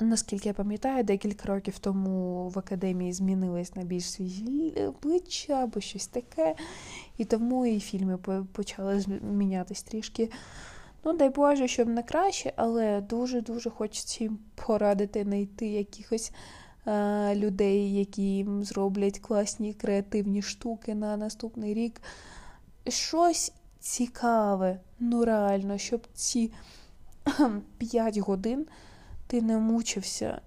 наскільки 0.00 0.48
я 0.48 0.54
пам'ятаю, 0.54 1.04
декілька 1.04 1.48
років 1.48 1.78
тому 1.78 2.48
в 2.48 2.58
академії 2.58 3.12
змінились 3.12 3.76
на 3.76 3.82
більш 3.82 4.10
свіжі 4.10 4.70
обличчя 4.70 5.52
або 5.52 5.80
щось 5.80 6.06
таке. 6.06 6.54
І 7.18 7.24
тому 7.24 7.66
і 7.66 7.80
фільми 7.80 8.18
почали 8.52 9.00
змінятись 9.00 9.82
трішки. 9.82 10.30
Ну, 11.04 11.12
дай 11.12 11.28
Боже, 11.28 11.68
щоб 11.68 11.88
не 11.88 12.02
краще, 12.02 12.52
але 12.56 13.00
дуже-дуже 13.00 13.70
хочеться 13.70 14.24
їм 14.24 14.38
порадити 14.54 15.22
знайти 15.22 15.66
якихось 15.66 16.32
людей, 17.34 17.94
які 17.94 18.46
зроблять 18.60 19.18
класні 19.18 19.74
креативні 19.74 20.42
штуки 20.42 20.94
на 20.94 21.16
наступний 21.16 21.74
рік. 21.74 22.02
Щось 22.88 23.52
цікаве, 23.80 24.80
ну 24.98 25.24
реально, 25.24 25.78
щоб 25.78 26.06
ці 26.14 26.52
5 27.78 28.18
годин 28.18 28.66
ти 29.26 29.42
не 29.42 29.58
мучився 29.58 30.40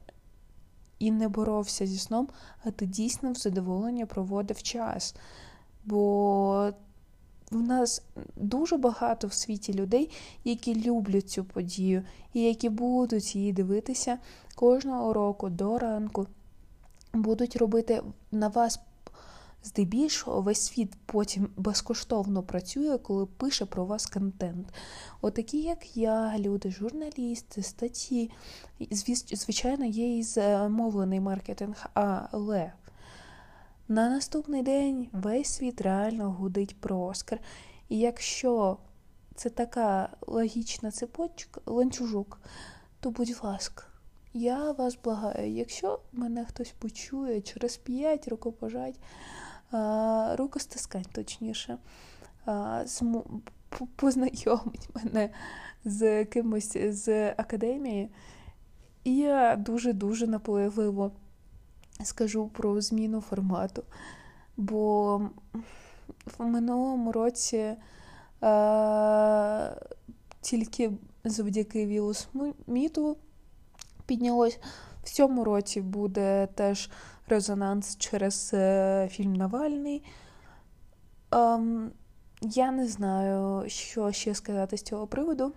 і 0.99 1.11
не 1.11 1.27
боровся 1.27 1.87
зі 1.87 1.97
сном, 1.97 2.27
а 2.63 2.71
ти 2.71 2.85
дійсно 2.85 3.31
в 3.31 3.35
задоволення 3.35 4.05
проводив 4.05 4.63
час. 4.63 5.15
Бо 5.85 6.71
в 7.53 7.61
нас 7.61 8.01
дуже 8.35 8.77
багато 8.77 9.27
в 9.27 9.33
світі 9.33 9.73
людей, 9.73 10.09
які 10.43 10.87
люблять 10.87 11.29
цю 11.29 11.43
подію, 11.43 12.03
і 12.33 12.41
які 12.41 12.69
будуть 12.69 13.35
її 13.35 13.53
дивитися 13.53 14.17
кожного 14.55 15.13
року 15.13 15.49
до 15.49 15.77
ранку, 15.77 16.27
будуть 17.13 17.55
робити 17.55 18.03
на 18.31 18.47
вас. 18.47 18.79
Здебільшого 19.65 20.41
весь 20.41 20.61
світ 20.61 20.93
потім 21.05 21.49
безкоштовно 21.57 22.43
працює, 22.43 22.97
коли 22.97 23.25
пише 23.25 23.65
про 23.65 23.85
вас 23.85 24.05
контент. 24.05 24.67
Отакі, 25.21 25.61
як 25.61 25.97
я, 25.97 26.35
люди, 26.37 26.71
журналісти, 26.71 27.63
статті. 27.63 28.31
Звичайно, 29.31 29.85
є 29.85 30.17
і 30.17 30.23
замовлений 30.23 31.19
маркетинг, 31.19 31.89
але 31.93 32.71
на 33.87 34.09
наступний 34.09 34.63
день 34.63 35.07
весь 35.11 35.47
світ 35.47 35.81
реально 35.81 36.31
гудить 36.31 36.81
про 36.81 36.99
Оскар. 36.99 37.39
І 37.89 37.99
якщо 37.99 38.77
це 39.35 39.49
така 39.49 40.09
логічна 40.27 40.91
цепочка, 40.91 41.61
ланцюжок, 41.65 42.39
то 42.99 43.11
будь 43.11 43.43
ласка, 43.43 43.83
я 44.33 44.71
вас 44.71 44.97
благаю, 45.03 45.51
якщо 45.51 45.99
мене 46.11 46.45
хтось 46.45 46.71
почує 46.71 47.41
через 47.41 47.77
п'ять 47.77 48.27
рукопожать, 48.27 48.99
рукостискань 50.37 51.05
точніше, 51.11 51.77
познайомить 53.95 54.89
мене 54.95 55.29
з 55.85 56.25
кимось 56.25 56.77
з 56.77 57.31
академії, 57.31 58.09
і 59.03 59.17
я 59.17 59.55
дуже-дуже 59.55 60.27
наполегливо 60.27 61.11
скажу 62.03 62.47
про 62.47 62.81
зміну 62.81 63.21
формату. 63.21 63.83
Бо 64.57 65.17
в 66.37 66.45
минулому 66.45 67.11
році 67.11 67.75
е, 68.43 69.75
тільки 70.41 70.91
завдяки 71.23 71.85
Вілу 71.85 72.13
Сміту 72.13 73.17
піднялось 74.05 74.59
В 75.03 75.09
цьому 75.09 75.43
році 75.43 75.81
буде 75.81 76.47
теж 76.55 76.89
резонанс 77.27 77.97
через 77.97 78.51
е, 78.53 79.07
фільм 79.11 79.33
Навальний. 79.33 80.03
Ем, 81.31 81.91
я 82.41 82.71
не 82.71 82.87
знаю, 82.87 83.69
що 83.69 84.11
ще 84.11 84.35
сказати 84.35 84.77
з 84.77 84.81
цього 84.81 85.07
приводу. 85.07 85.51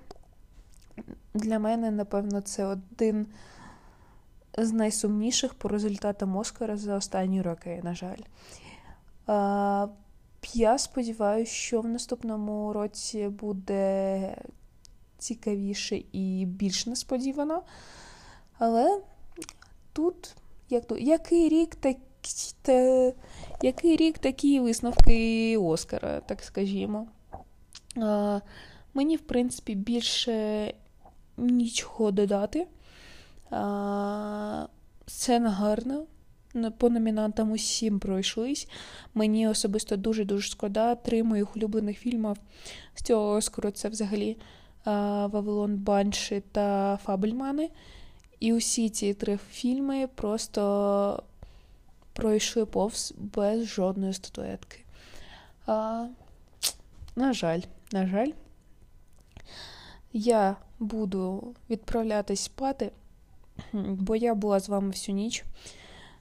Для 1.35 1.59
мене, 1.59 1.91
напевно, 1.91 2.41
це 2.41 2.65
один 2.65 3.27
з 4.57 4.73
найсумніших 4.73 5.55
по 5.55 5.69
результатам 5.69 6.37
Оскара 6.37 6.77
за 6.77 6.97
останні 6.97 7.43
роки, 7.43 7.81
на 7.85 7.95
жаль. 7.95 8.21
Е, 9.29 9.89
я 10.55 10.79
сподіваюся, 10.79 11.53
що 11.53 11.81
в 11.81 11.87
наступному 11.87 12.73
році 12.73 13.29
буде 13.29 14.37
цікавіше 15.19 16.03
і 16.13 16.45
більш 16.47 16.87
несподівано. 16.87 17.63
Але 18.59 19.01
тут, 19.93 20.35
як 20.71 20.85
який 20.99 21.49
рік 21.49 21.75
так, 21.75 21.97
та, 22.63 23.13
який 23.63 23.97
рік 23.97 24.19
такі 24.19 24.61
висновки 24.61 25.59
Оскара, 25.59 26.21
так 26.21 26.43
скажімо. 26.43 27.07
А, 27.97 28.41
Мені, 28.95 29.17
в 29.17 29.21
принципі, 29.21 29.75
більше 29.75 30.75
нічого 31.37 32.11
додати. 32.11 32.67
Сцена 35.07 35.51
гарна. 35.51 36.03
По 36.79 36.91
номінантам 36.91 37.53
усім 37.53 37.99
пройшлись. 37.99 38.69
Мені 39.15 39.49
особисто 39.49 39.97
дуже-дуже 39.97 40.49
шкода. 40.49 40.95
Три 40.95 41.23
моїх 41.23 41.57
улюблених 41.57 41.99
фільмів 41.99 42.37
з 42.95 43.03
цього 43.03 43.31
Оскару 43.31 43.71
це 43.71 43.89
взагалі 43.89 44.37
Вавилон 44.85 45.77
Банші 45.77 46.43
та 46.53 46.99
Фабельмани. 47.05 47.71
І 48.41 48.53
усі 48.53 48.89
ці 48.89 49.15
три 49.15 49.37
фільми 49.51 50.09
просто 50.15 51.23
пройшли 52.13 52.67
повз 52.67 53.15
без 53.19 53.65
жодної 53.65 54.13
статуетки. 54.13 54.79
А, 55.67 56.07
На 57.17 57.33
жаль, 57.33 57.61
на 57.93 58.07
жаль, 58.07 58.31
я 60.13 60.57
буду 60.79 61.55
відправлятись 61.71 62.41
спати, 62.41 62.91
бо 63.73 64.17
я 64.17 64.35
була 64.35 64.61
з 64.61 64.69
вами 64.69 64.89
всю 64.89 65.17
ніч 65.17 65.45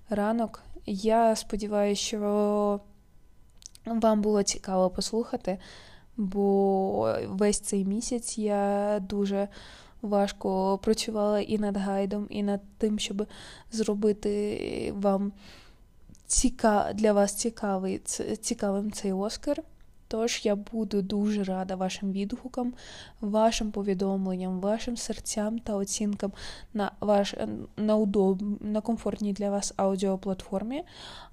ранок. 0.10 0.64
Я 0.86 1.36
сподіваюся, 1.36 2.02
що 2.02 2.80
вам 3.86 4.22
було 4.22 4.44
цікаво 4.44 4.90
послухати, 4.90 5.58
бо 6.18 7.16
весь 7.28 7.60
цей 7.60 7.86
місяць 7.86 8.38
я 8.38 9.00
дуже 9.10 9.48
важко 10.02 10.78
працювала 10.78 11.40
і 11.40 11.58
над 11.58 11.78
гайдом, 11.78 12.28
і 12.30 12.44
над 12.44 12.62
тим, 12.78 13.00
щоб 13.00 13.28
зробити 13.72 14.94
вам 14.98 15.32
ціка... 16.28 16.92
для 16.94 17.14
вас 17.14 17.34
цікавий, 17.34 18.00
цікавим 18.42 18.92
цей 18.92 19.14
Оскар. 19.14 19.64
Тож 20.16 20.42
я 20.44 20.56
буду 20.56 21.02
дуже 21.02 21.44
рада 21.44 21.76
вашим 21.76 22.12
відгукам, 22.12 22.74
вашим 23.22 23.72
повідомленням, 23.72 24.60
вашим 24.60 24.98
серцям 24.98 25.60
та 25.60 25.76
оцінкам 25.76 26.32
на 26.74 26.92
ваш 27.00 27.36
на 27.78 27.96
удоб, 27.96 28.44
на 28.62 28.82
комфортній 28.82 29.34
для 29.34 29.50
вас 29.50 29.74
аудіоплатформі. 29.78 30.84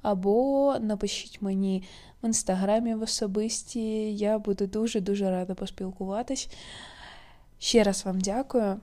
Або 0.03 0.77
напишіть 0.81 1.43
мені 1.43 1.85
в 2.23 2.27
інстаграмі 2.27 2.95
в 2.95 3.03
особисті. 3.03 4.15
Я 4.15 4.39
буду 4.39 4.67
дуже-дуже 4.67 5.31
рада 5.31 5.55
поспілкуватись. 5.55 6.49
Ще 7.59 7.83
раз 7.83 8.05
вам 8.07 8.21
дякую. 8.21 8.81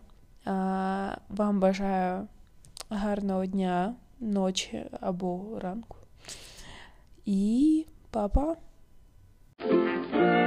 Вам 1.30 1.60
бажаю 1.60 2.28
гарного 2.90 3.46
дня, 3.46 3.96
ночі 4.20 4.86
або 5.02 5.60
ранку. 5.62 5.98
І 7.26 7.86
па-па! 8.12 8.69
Música 9.62 10.39